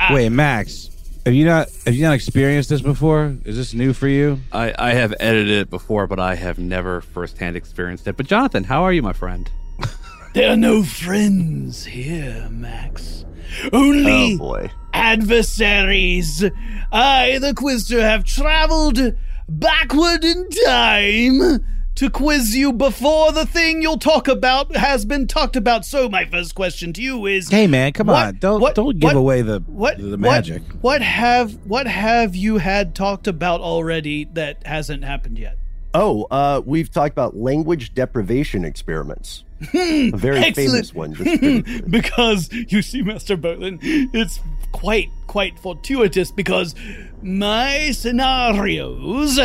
[0.13, 0.89] wait max
[1.25, 4.73] have you not have you not experienced this before is this new for you I,
[4.77, 8.15] I have edited it before, but I have never firsthand experienced it.
[8.17, 9.49] But Jonathan, how are you, my friend?
[10.35, 13.23] There are no friends here, Max.
[13.71, 14.69] Only Oh, boy.
[14.93, 16.43] adversaries.
[16.91, 18.99] I, the Quizster, have traveled
[19.47, 21.63] backward in time
[21.95, 25.85] to quiz you before the thing you'll talk about has been talked about.
[25.85, 28.99] So, my first question to you is hey man come What- on don't what- don't
[28.99, 33.27] give what- away the what the what- magic What, have what have you had talked
[33.27, 35.57] about already that hasn't happened yet?
[35.95, 39.45] Oh, uh, we've talked about language deprivation experiments.
[39.73, 41.13] a very famous one.
[41.13, 41.89] good.
[41.89, 44.41] because you see, Master Bowlin, it's
[44.73, 46.75] quite quite fortuitous because
[47.23, 49.39] my scenarios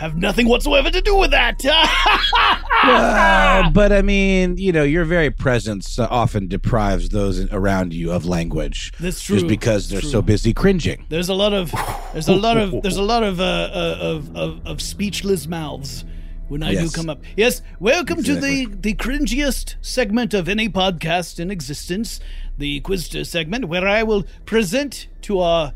[0.00, 1.60] have nothing whatsoever to do with that.
[2.84, 8.10] well, but I mean, you know, your very presence uh, often deprives those around you
[8.10, 8.92] of language.
[8.98, 9.36] That's true.
[9.36, 10.08] Just because they're True.
[10.10, 11.04] so busy cringing.
[11.10, 11.70] there's a lot of
[12.14, 16.04] there's a lot of there's a lot of uh, uh, of, of of speechless mouths
[16.48, 16.90] when I Yes.
[16.92, 17.22] do come up.
[17.36, 22.20] Yes, welcome to the the cringiest segment of any podcast in existence,
[22.56, 25.74] the Quizster segment, where I will present to our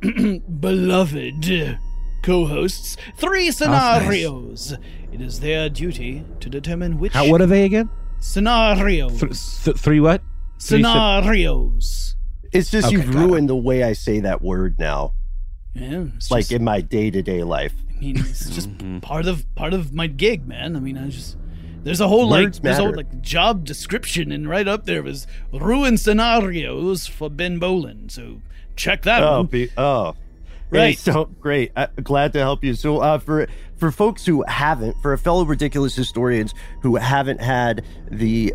[0.00, 1.46] beloved
[2.22, 4.74] co-hosts three oh, scenarios.
[5.12, 7.90] It is their duty to determine which How, what are they again?
[8.20, 9.20] scenarios.
[9.20, 10.22] Th- th- three what?
[10.60, 12.16] Three sce- scenarios.
[12.52, 13.26] It's just Okay, you've got it.
[13.26, 15.14] ruined the way I say that word now,
[15.74, 17.74] Yeah, it's like just- in my day to day life.
[17.90, 18.98] I mean, it's just mm-hmm.
[18.98, 20.76] part of part of my gig, man.
[20.76, 21.36] I mean, I just
[21.82, 25.02] there's a whole Words like there's a whole like job description, and right up there
[25.02, 28.08] was ruin scenarios for Ben Bowlin.
[28.08, 28.40] So
[28.76, 29.46] check that Oh, one.
[29.46, 30.18] be, oh, Hey,
[30.80, 30.98] Right.
[30.98, 31.72] so great.
[31.76, 32.74] Uh, glad to help you.
[32.74, 33.46] So, uh, for
[33.76, 38.54] for folks who haven't, for a fellow ridiculous historians who haven't had the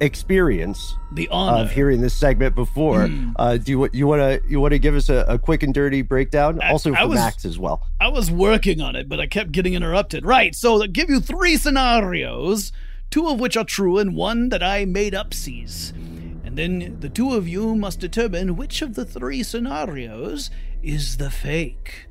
[0.00, 1.62] experience The honor.
[1.64, 3.30] of hearing this segment before, Hmm.
[3.36, 5.74] uh, do you you want to you want to give us a, a quick and
[5.74, 6.60] dirty breakdown?
[6.62, 7.82] I- Also I for was- Max as well.
[8.00, 10.24] I was working on it, but I kept getting interrupted.
[10.24, 12.70] Right, so I'll give you three scenarios,
[13.10, 15.92] two of which are true and one that I made up sees.
[16.58, 20.50] Then the two of you must determine which of the three scenarios
[20.82, 22.08] is the fake.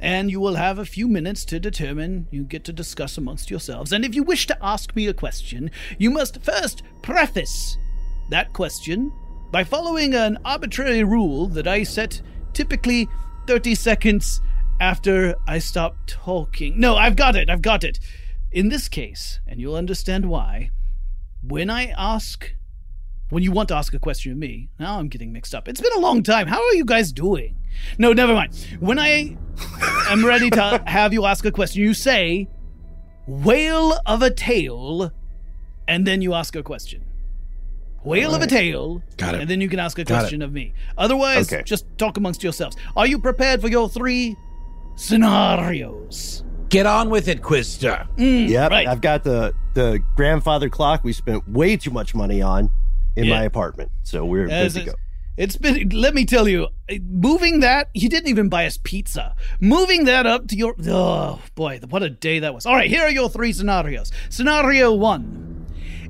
[0.00, 3.92] And you will have a few minutes to determine, you get to discuss amongst yourselves.
[3.92, 7.76] And if you wish to ask me a question, you must first preface
[8.30, 9.12] that question
[9.50, 12.22] by following an arbitrary rule that I set
[12.54, 13.06] typically
[13.46, 14.40] 30 seconds
[14.80, 16.80] after I stop talking.
[16.80, 18.00] No, I've got it, I've got it.
[18.50, 20.70] In this case, and you'll understand why,
[21.42, 22.50] when I ask,
[23.30, 25.68] when you want to ask a question of me, now I'm getting mixed up.
[25.68, 26.46] It's been a long time.
[26.46, 27.56] How are you guys doing?
[27.98, 28.54] No, never mind.
[28.80, 29.36] When I
[30.08, 32.48] am ready to have you ask a question, you say,
[33.26, 35.12] whale of a tale,
[35.88, 37.04] and then you ask a question.
[38.02, 39.40] Whale of a tale, Got it.
[39.42, 40.18] and then you can ask a Got it.
[40.20, 40.72] question of me.
[40.96, 41.62] Otherwise, Okay.
[41.64, 42.76] just talk amongst yourselves.
[42.96, 44.36] Are you prepared for your three
[44.96, 46.44] scenarios?
[46.70, 48.06] Get on with it, Quizster.
[48.16, 48.86] Mm, Yep, right.
[48.86, 52.70] I've got the the grandfather clock we spent way too much money on
[53.16, 53.38] in Yeah.
[53.38, 53.90] my apartment.
[54.02, 54.94] So we're As good to go.
[55.36, 56.68] It's been, let me tell you,
[57.08, 59.34] moving that, you didn't even buy us pizza.
[59.58, 62.66] Moving that up to your, oh boy, what a day that was.
[62.66, 64.12] All right, here are your three scenarios.
[64.28, 65.66] Scenario one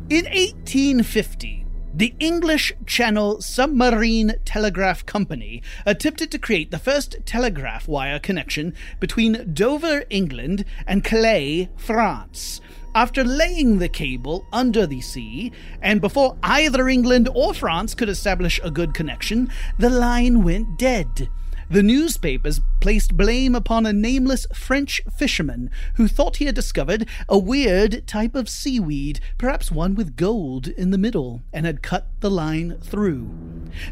[0.09, 8.19] In 1850, the English Channel Submarine Telegraph Company attempted to create the first telegraph wire
[8.19, 12.61] connection between Dover, England, and Calais, France.
[12.95, 18.61] After laying the cable under the sea, and before either England or France could establish
[18.65, 21.29] a good connection, the line went dead.
[21.71, 27.39] The newspapers placed blame upon a nameless French fisherman who thought he had discovered a
[27.39, 32.31] weird type of seaweed, perhaps one with gold in the middle, and had cut the
[32.31, 33.31] line through.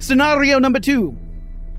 [0.00, 1.16] Scenario number two.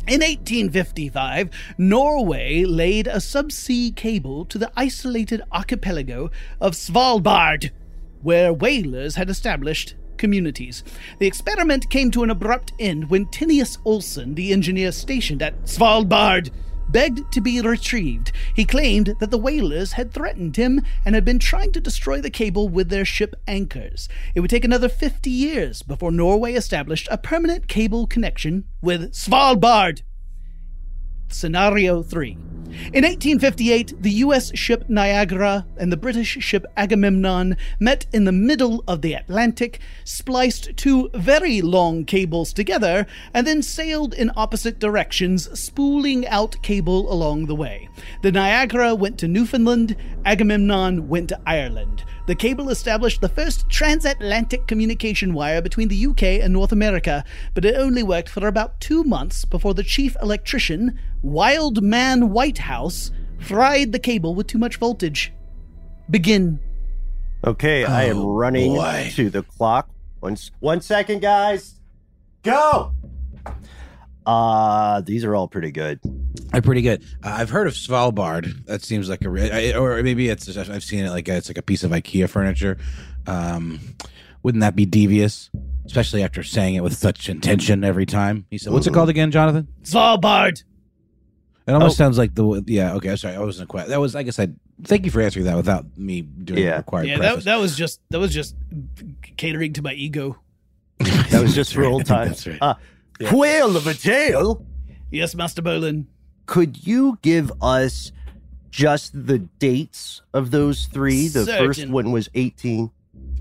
[0.10, 7.70] In 1855, Norway laid a subsea cable to the isolated archipelago of Svalbard,
[8.24, 10.84] where whalers had established communities.
[11.20, 16.50] The experiment came to an abrupt end when Tinius Olsen, the engineer stationed at Svalbard,
[16.92, 18.32] begged to be retrieved.
[18.54, 22.30] He claimed that the whalers had threatened him and had been trying to destroy the
[22.30, 24.10] cable with their ship anchors.
[24.36, 30.02] It would take another 50 years before Norway established a permanent cable connection with Svalbard.
[31.30, 32.38] Scenario 3.
[32.94, 38.84] In 1858, the US ship Niagara and the British ship Agamemnon met in the middle
[38.88, 45.50] of the Atlantic, spliced two very long cables together, and then sailed in opposite directions,
[45.60, 47.90] spooling out cable along the way.
[48.22, 52.04] The Niagara went to Newfoundland, Agamemnon went to Ireland.
[52.30, 57.24] The cable established the first transatlantic communication wire between the UK and North America,
[57.56, 63.10] but it only worked for about two months before the chief electrician, Wild Man Whitehouse,
[63.40, 65.34] fried the cable with too much voltage.
[66.12, 66.60] Begin.
[67.44, 69.10] Okay, I am Oh, running boy.
[69.16, 69.90] to the clock.
[70.20, 71.82] One, one second, guys.
[72.44, 72.94] Go.
[74.24, 76.00] Uh, these are all pretty good.
[76.54, 77.04] I'm pretty good.
[77.24, 78.66] Uh, I've heard of Svalbard.
[78.66, 81.50] That seems like a, re- I, or maybe it's I've seen it like a, it's
[81.50, 82.78] like a piece of IKEA furniture.
[83.28, 83.80] Um,
[84.42, 85.50] wouldn't that be devious?
[85.86, 88.46] Especially after saying it with such intention every time.
[88.52, 90.64] He said, "What's it called again, Jonathan?" Svalbard.
[91.68, 92.04] It almost Oh.
[92.04, 92.94] sounds like the yeah.
[92.96, 93.88] Okay, sorry, I wasn't quite.
[93.88, 94.48] That was I guess I
[94.84, 96.78] thank you for answering that without me doing the Yeah.
[96.78, 98.56] required Yeah, that, that was just that was just
[99.38, 100.38] catering to my ego.
[101.00, 102.44] That was just for old times.
[102.44, 102.62] That's right.
[102.62, 102.76] Uh,
[103.36, 104.66] Whale of a tale.
[105.12, 106.08] Yes, Master Bowlin.
[106.50, 108.12] Could you give us
[108.72, 111.28] just the dates of those three?
[111.28, 112.90] The first one was 18.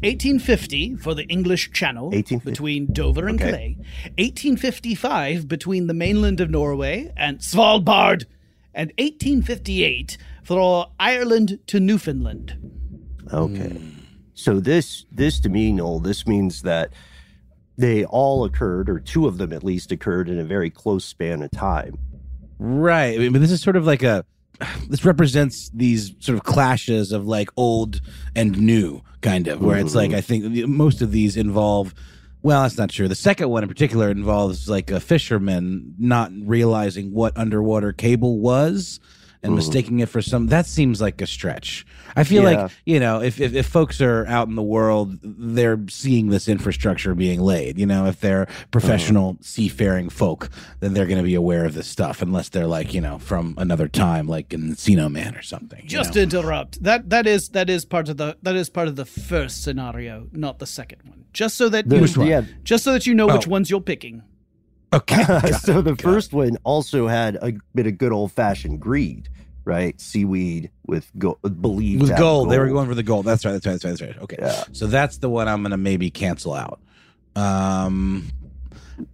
[0.02, 3.50] 1850 for the English Channel between Dover and Okay.
[3.50, 3.76] Calais.
[4.18, 8.26] 1855 between the mainland of Norway and Svalbard.
[8.74, 12.58] And 1858 for Ireland to Newfoundland.
[13.32, 13.70] Okay.
[13.70, 13.88] Hmm.
[14.34, 16.92] So this this to me, Noel, this means that
[17.78, 21.42] they all occurred, or two of them at least occurred in a very close span
[21.42, 21.96] of time.
[22.58, 23.14] Right.
[23.14, 24.24] I mean, but this is sort of like a
[24.88, 28.00] this represents these sort of clashes of like old
[28.34, 30.18] and new kind of where it's like mm-hmm.
[30.18, 31.94] I think most of these involve
[32.40, 33.08] well, that's not true.
[33.08, 39.00] The second one in particular involves like a fisherman not realizing what underwater cable was
[39.42, 39.56] and mm.
[39.56, 41.86] mistaking it for some that seems like a stretch.
[42.16, 42.62] I feel Yeah.
[42.62, 46.48] like, you know, if, if if folks are out in the world, they're seeing this
[46.48, 47.78] infrastructure being laid.
[47.78, 49.42] You know, if they're professional mm-hmm.
[49.42, 53.00] seafaring folk, then they're going to be aware of this stuff, unless they're like, you
[53.00, 55.86] know, from another time, like in Encino Man or something.
[55.86, 56.22] Just know?
[56.22, 56.82] interrupt.
[56.82, 60.28] That that is that is part of the that is part of the first scenario,
[60.32, 61.24] not the second one.
[61.32, 62.42] Just so that The- you, yeah.
[62.64, 63.34] just so that you know oh.
[63.34, 63.50] which Oh.
[63.50, 64.22] ones you're picking.
[64.92, 65.52] Okay.
[65.60, 69.28] so the first one also had a bit of good old fashioned greed,
[69.64, 70.00] right?
[70.00, 72.50] Seaweed with go- believed with have gold.
[72.50, 73.26] They were going for the gold.
[73.26, 73.52] That's right.
[73.52, 73.72] That's right.
[73.72, 73.90] That's right.
[73.98, 74.22] That's right.
[74.22, 74.36] Okay.
[74.40, 74.64] Yeah.
[74.72, 76.80] So that's the one I'm gonna maybe cancel out.
[77.36, 78.28] Um,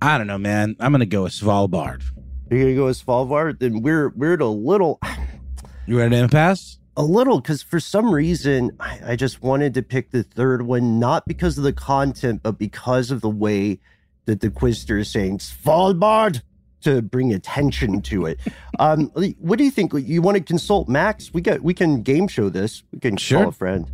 [0.01, 0.77] I don't know, man.
[0.81, 2.03] I'm gonna go with Svalbard.
[2.51, 5.01] You're gonna go with Svalbard, then we're we're at a little
[5.87, 6.79] You ready to impasse?
[6.97, 10.99] a little because for some reason I, I just wanted to pick the third one,
[10.99, 13.81] not because of the content, but because of the way
[14.27, 16.43] that the Quizster is saying Svalbard
[16.83, 18.39] to bring attention to it.
[18.79, 19.07] um,
[19.39, 19.93] what do you think?
[19.95, 21.33] You want to consult Max?
[21.33, 22.83] We got we can game show this.
[22.93, 23.41] We can Sure.
[23.41, 23.91] call a friend.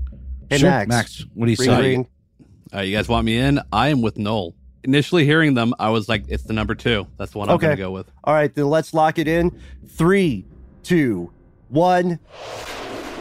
[0.48, 0.70] Hey Sure.
[0.70, 2.04] Max, Max, what do you ring,
[2.72, 2.76] say?
[2.78, 3.60] Uh, you guys want me in?
[3.72, 4.54] I am with Noel.
[4.82, 7.06] Initially hearing them, I was like, it's the number two.
[7.18, 7.66] That's the one I'm Okay.
[7.66, 8.10] going to go with.
[8.24, 9.56] All right, then let's lock it in.
[9.86, 10.46] Three,
[10.82, 11.30] two,
[11.68, 12.18] one.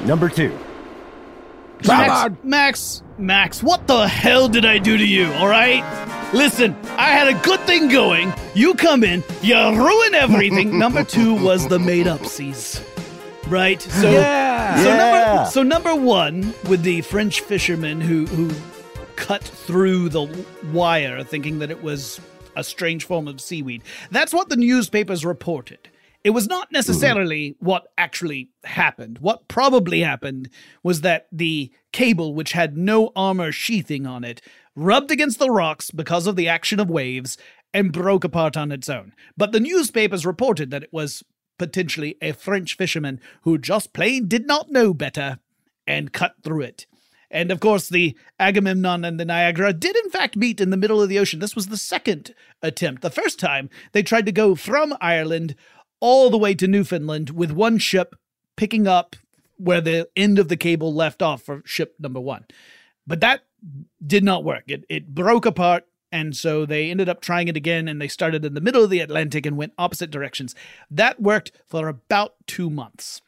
[0.05, 0.57] Number two.
[1.88, 5.32] Max, Max, Max, what the hell did I do to you?
[5.34, 5.84] All right,
[6.34, 8.34] listen, I had a good thing going.
[8.53, 10.77] You come in, you ruin everything.
[10.80, 12.82] Number two was the made up seas.
[13.47, 13.82] Right.
[13.82, 14.84] So Yeah.
[14.84, 14.97] So Yeah.
[14.97, 18.51] number so number one with the French fisherman who who
[19.15, 22.19] cut through the wire thinking that it was
[22.55, 23.82] a strange form of seaweed.
[24.11, 25.89] That's what the newspapers reported.
[26.24, 26.76] It was not mm-hmm.
[26.76, 29.20] necessarily what actually happened.
[29.20, 30.49] What probably happened
[30.84, 34.41] was that the cable, which had no armor sheathing on it,
[34.76, 37.38] rubbed against the rocks because of the action of waves
[37.74, 39.13] and broke apart on its own.
[39.38, 41.24] But the newspapers reported that it was
[41.57, 45.39] potentially a French fisherman who just plain did not know better
[45.86, 46.86] and cut through it.
[47.32, 51.01] And of course, the Agamemnon and the Niagara did in fact meet in the middle
[51.01, 51.39] of the ocean.
[51.39, 53.03] This was the second attempt.
[53.03, 55.55] The first time they tried to go from Ireland
[56.00, 58.16] all the way to Newfoundland with one ship
[58.56, 59.16] picking up
[59.58, 62.45] where the end of the cable left off for ship number one.
[63.06, 63.41] But that
[64.06, 64.64] did not work.
[64.68, 65.86] It, it broke apart.
[66.12, 68.89] And so they ended up trying it again and they started in the middle of
[68.89, 70.56] the Atlantic and went opposite directions.
[70.89, 73.22] That worked for about two months.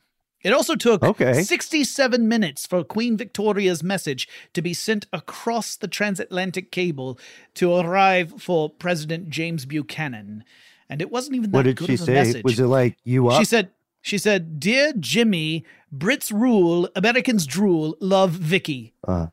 [0.43, 1.43] It also took Okay.
[1.43, 7.19] 67 minutes for Queen Victoria's message to be sent across the transatlantic cable
[7.55, 10.43] to arrive for President James Buchanan.
[10.91, 12.13] And it wasn't even that What did good she of a say?
[12.15, 12.43] message.
[12.43, 13.39] Was it like you up?
[13.39, 13.69] She said,
[14.01, 15.63] she said, Dear Jimmy,
[15.95, 18.93] Brits rule, Americans drool, love Vicky.
[19.07, 19.27] uh,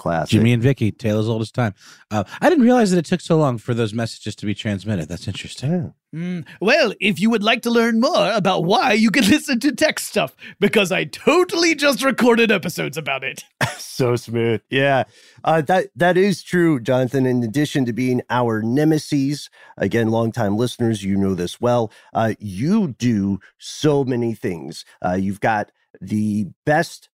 [0.00, 0.30] classic.
[0.30, 1.74] Jimmy and Vicky, Taylor's oldest time.
[2.10, 5.08] Uh, I didn't realize that it took so long for those messages to be transmitted.
[5.08, 5.70] That's interesting.
[5.70, 6.18] Yeah.
[6.18, 9.72] Mm, well, if you would like to learn more about why, you can listen to
[9.72, 13.44] tech stuff because I totally just recorded episodes about it.
[13.78, 14.62] so smooth.
[14.70, 15.04] Yeah,
[15.44, 17.26] uh, that that is true, Jonathan.
[17.26, 21.92] In addition to being our nemesis, again, longtime listeners, you know this well.
[22.14, 24.86] Uh, you do so many things.
[25.04, 25.70] Uh, you've got
[26.00, 27.10] the best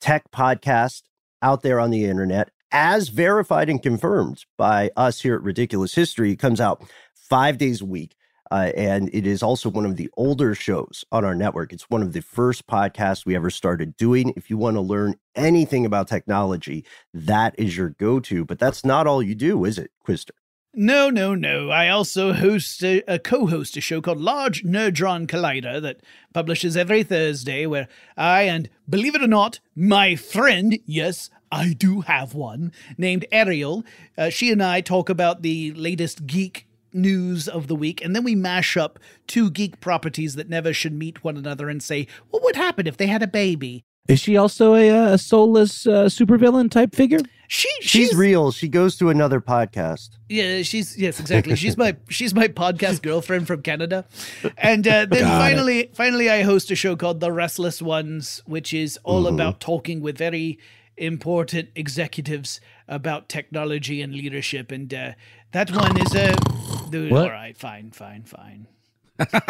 [0.00, 1.02] tech podcast
[1.42, 6.32] out there on the internet, as verified and confirmed by us here at Ridiculous History.
[6.32, 6.82] It comes out
[7.14, 8.14] five days a week.
[8.52, 11.72] Uh, and it is also one of the older shows on our network.
[11.72, 14.32] It's one of the first podcasts we ever started doing.
[14.36, 16.84] If you want to learn anything about technology,
[17.14, 18.44] that is your go to.
[18.44, 20.39] But that's not all you do, is it, Quizster?
[20.72, 21.70] No, no, no.
[21.70, 26.00] I also host a, a co-host a show called Large Nerdron Collider that
[26.32, 32.02] publishes every Thursday, where I and believe it or not, my friend, yes, I do
[32.02, 33.84] have one named Ariel.
[34.16, 38.22] Uh, she and I talk about the latest geek news of the week, and then
[38.22, 42.44] we mash up two geek properties that never should meet one another and say, what
[42.44, 43.82] would happen if they had a baby?
[44.08, 47.20] Is she also a, uh, a soulless uh, supervillain type figure?
[47.52, 48.52] She, She's, real.
[48.52, 50.10] She goes to another podcast.
[50.28, 51.56] Yeah, she's yes, exactly.
[51.56, 54.04] She's my she's my podcast girlfriend from Canada,
[54.56, 55.50] and uh, then Got it.
[55.50, 60.00] finally, finally, I host a show called The Restless Ones, which is all about talking
[60.00, 60.60] with very
[60.96, 64.70] important executives about technology and leadership.
[64.70, 65.12] And uh,
[65.50, 66.36] that one is a
[66.88, 68.68] dude, all right, fine, fine, fine.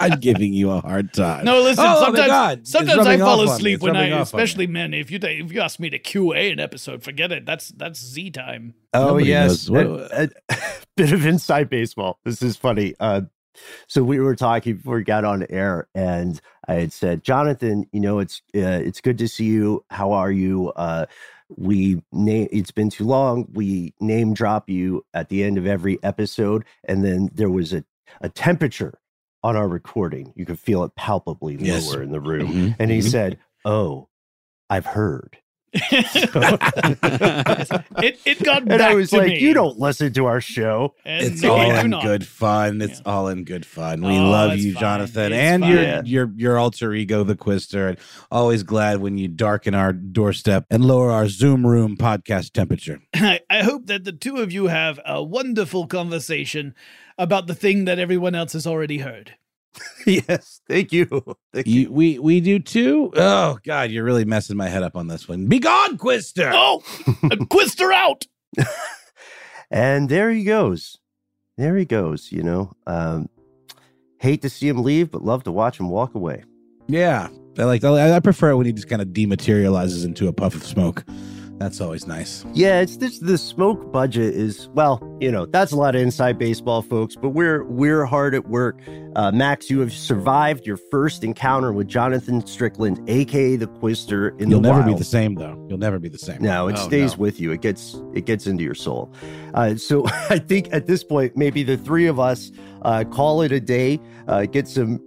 [0.00, 1.44] I'm giving you a hard time.
[1.44, 1.84] No, listen.
[1.86, 2.66] Oh, sometimes, God.
[2.66, 3.52] Sometimes I fall off on me.
[3.52, 4.42] asleep when I, rubbing off on me.
[4.42, 4.94] especially men.
[4.94, 7.46] If you if you ask me to QA an episode, forget it.
[7.46, 8.74] That's that's Z time.
[8.94, 10.10] Oh Nobody yes, knows.
[10.12, 10.56] a, a
[10.96, 12.18] bit of inside baseball.
[12.24, 12.94] This is funny.
[13.00, 13.22] Uh,
[13.86, 18.00] so we were talking before we got on air, and I had said, Jonathan, you
[18.00, 19.84] know, it's uh, it's good to see you.
[19.90, 20.70] How are you?
[20.70, 21.06] Uh,
[21.56, 22.48] we name.
[22.50, 23.46] It's been too long.
[23.52, 27.84] We name drop you at the end of every episode, and then there was a
[28.20, 28.98] a temperature
[29.42, 30.32] on our recording.
[30.36, 31.88] You could feel it palpably Yes.
[31.88, 33.10] lower in the room, Mhm, and he mhm.
[33.10, 34.08] said, "Oh,
[34.70, 35.38] I've heard."
[35.74, 35.90] it
[38.26, 39.38] it got And back I was to like, me.
[39.40, 42.02] "You don't listen to our show." And It's all in not.
[42.02, 42.82] good fun.
[42.82, 43.12] It's Yeah.
[43.12, 44.02] all in good fun.
[44.02, 44.80] We Oh, love you, fine.
[44.80, 45.72] Jonathan, It's and fine.
[45.72, 47.88] your your your alter ego, the Quizster.
[47.88, 47.98] And
[48.30, 53.00] always glad when you darken our doorstep and lower our Zoom room podcast temperature.
[53.14, 56.74] I, I hope that the two of you have a wonderful conversation
[57.22, 59.34] about the thing that everyone else has already heard.
[60.06, 61.06] yes, thank you.
[61.54, 61.82] Thank you.
[61.82, 63.10] You, we we do too.
[63.16, 65.46] Oh God, you're really messing my head up on this one.
[65.46, 66.50] Be gone, Quizster.
[66.54, 66.82] Oh,
[67.22, 68.26] Quizster out!
[69.74, 70.98] And there he goes.
[71.56, 72.30] There he goes.
[72.30, 73.30] You know, um,
[74.18, 76.44] hate to see him leave, but love to watch him walk away.
[76.88, 77.82] Yeah, I like.
[77.82, 81.06] I, I prefer it when he just kind of dematerializes into a puff of smoke.
[81.62, 82.44] That's always nice.
[82.54, 83.20] Yeah, it's this.
[83.20, 87.14] The smoke budget is well, you know, that's a lot of inside baseball, folks.
[87.14, 88.80] But we're we're hard at work.
[89.14, 94.50] Uh, Max, you have survived your first encounter with Jonathan Strickland, aka the Quizster, in
[94.50, 95.64] You'll the never be the same, though.
[95.68, 96.42] You'll never be the same.
[96.42, 97.20] No, it Oh, stays no.
[97.20, 97.52] with you.
[97.52, 99.12] It gets it gets into your soul.
[99.54, 102.50] Uh, so I think at this point, maybe the three of us
[102.82, 104.00] uh, call it a day.
[104.26, 104.98] Uh, get some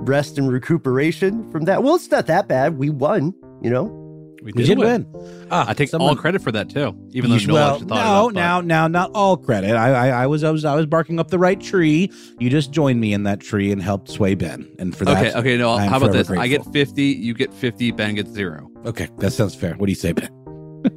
[0.00, 1.82] rest and recuperation from that.
[1.82, 2.76] Well, it's not that bad.
[2.76, 3.32] We won.
[3.62, 4.03] You know.
[4.44, 5.06] We We did win.
[5.50, 7.78] Ah, I take someone- all credit for that too, even though You should- no well,
[7.78, 8.34] one thought no, of it.
[8.34, 9.70] now, now, not all credit.
[9.74, 12.10] I, I, I was, I was, I was barking up the right tree.
[12.38, 15.38] You just joined me in that tree and helped sway Ben, and for that, Okay,
[15.38, 15.70] okay, no.
[15.70, 16.38] I am How about forever this?
[16.38, 18.70] I get 50, you get 50, Ben gets zero.
[18.84, 19.74] Okay, that sounds fair.
[19.76, 20.28] What do you say, Ben?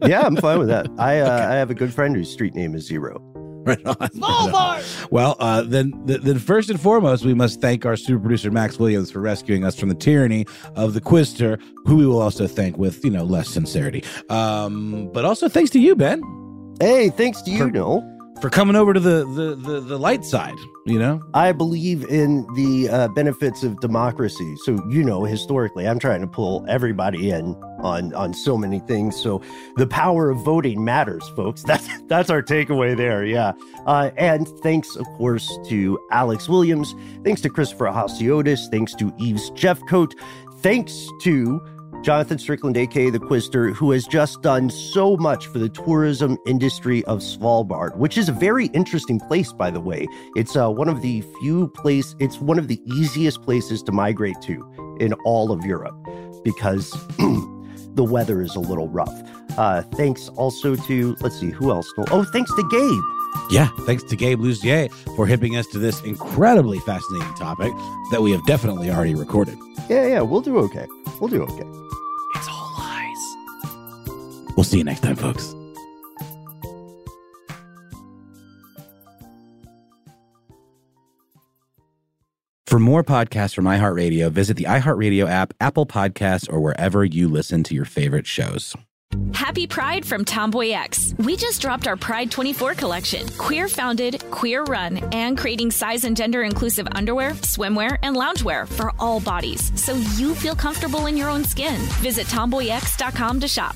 [0.05, 0.87] yeah, I'm fine with that.
[0.97, 3.21] I uh, I have a good friend whose street name is Zero.
[3.67, 4.83] Right on.
[5.11, 8.77] Well, uh, then, th- then first and foremost, we must thank our super producer Max
[8.77, 10.45] Williams for rescuing us from the tyranny
[10.75, 14.03] of the Quizster, who we will also thank with you know less sincerity.
[14.29, 16.21] Um, but also thanks to you, Ben,
[16.79, 18.16] Hey, thanks to you, For- Noel.
[18.41, 20.57] For coming over to the the the, the light side.
[20.85, 24.55] You know, I believe in the uh, benefits of democracy.
[24.63, 29.15] So, you know, historically, I'm trying to pull everybody in on on so many things.
[29.15, 29.41] So,
[29.75, 31.63] the power of voting matters, folks.
[31.67, 33.25] That's that's our takeaway there.
[33.25, 33.51] Yeah.
[33.85, 36.95] Uh, and thanks, of course, to Alex Williams.
[37.23, 38.69] Thanks to Christopher Hasiotis.
[38.71, 40.13] Thanks to Eves Jeffcoat.
[40.61, 41.61] Thanks to
[42.03, 47.03] Jonathan Strickland, aka the Quizster, who has just done so much for the tourism industry
[47.03, 50.07] of Svalbard, which is a very interesting place, by the way.
[50.35, 52.15] It's uh, one of the few place.
[52.19, 55.95] It's one of the easiest places to migrate to in all of Europe
[56.45, 59.13] because the weather is a little rough.
[59.57, 61.91] Uh, thanks also to let's see who else.
[62.09, 63.51] Oh, thanks to Gabe.
[63.51, 63.67] yeah.
[63.85, 67.73] Thanks to Gabe Luzier for hipping us to this incredibly fascinating topic
[68.11, 69.57] that we have definitely already recorded.
[69.89, 70.85] Yeah, yeah, we'll do okay.
[71.19, 71.86] We'll do okay.
[74.57, 75.55] We'll see you next time, folks.
[82.65, 87.63] For more podcasts from iHeartRadio, visit the iHeartRadio app, Apple Podcasts, or wherever you listen
[87.63, 88.75] to your favorite shows.
[89.33, 91.13] Happy Pride from Tomboy X.
[91.19, 93.27] We just dropped our Pride 24 collection.
[93.37, 98.91] Queer founded, queer run, and creating size and gender inclusive underwear, swimwear, and loungewear for
[98.99, 101.79] all bodies so you feel comfortable in your own skin.
[102.01, 103.75] Visit tomboyx.com to shop.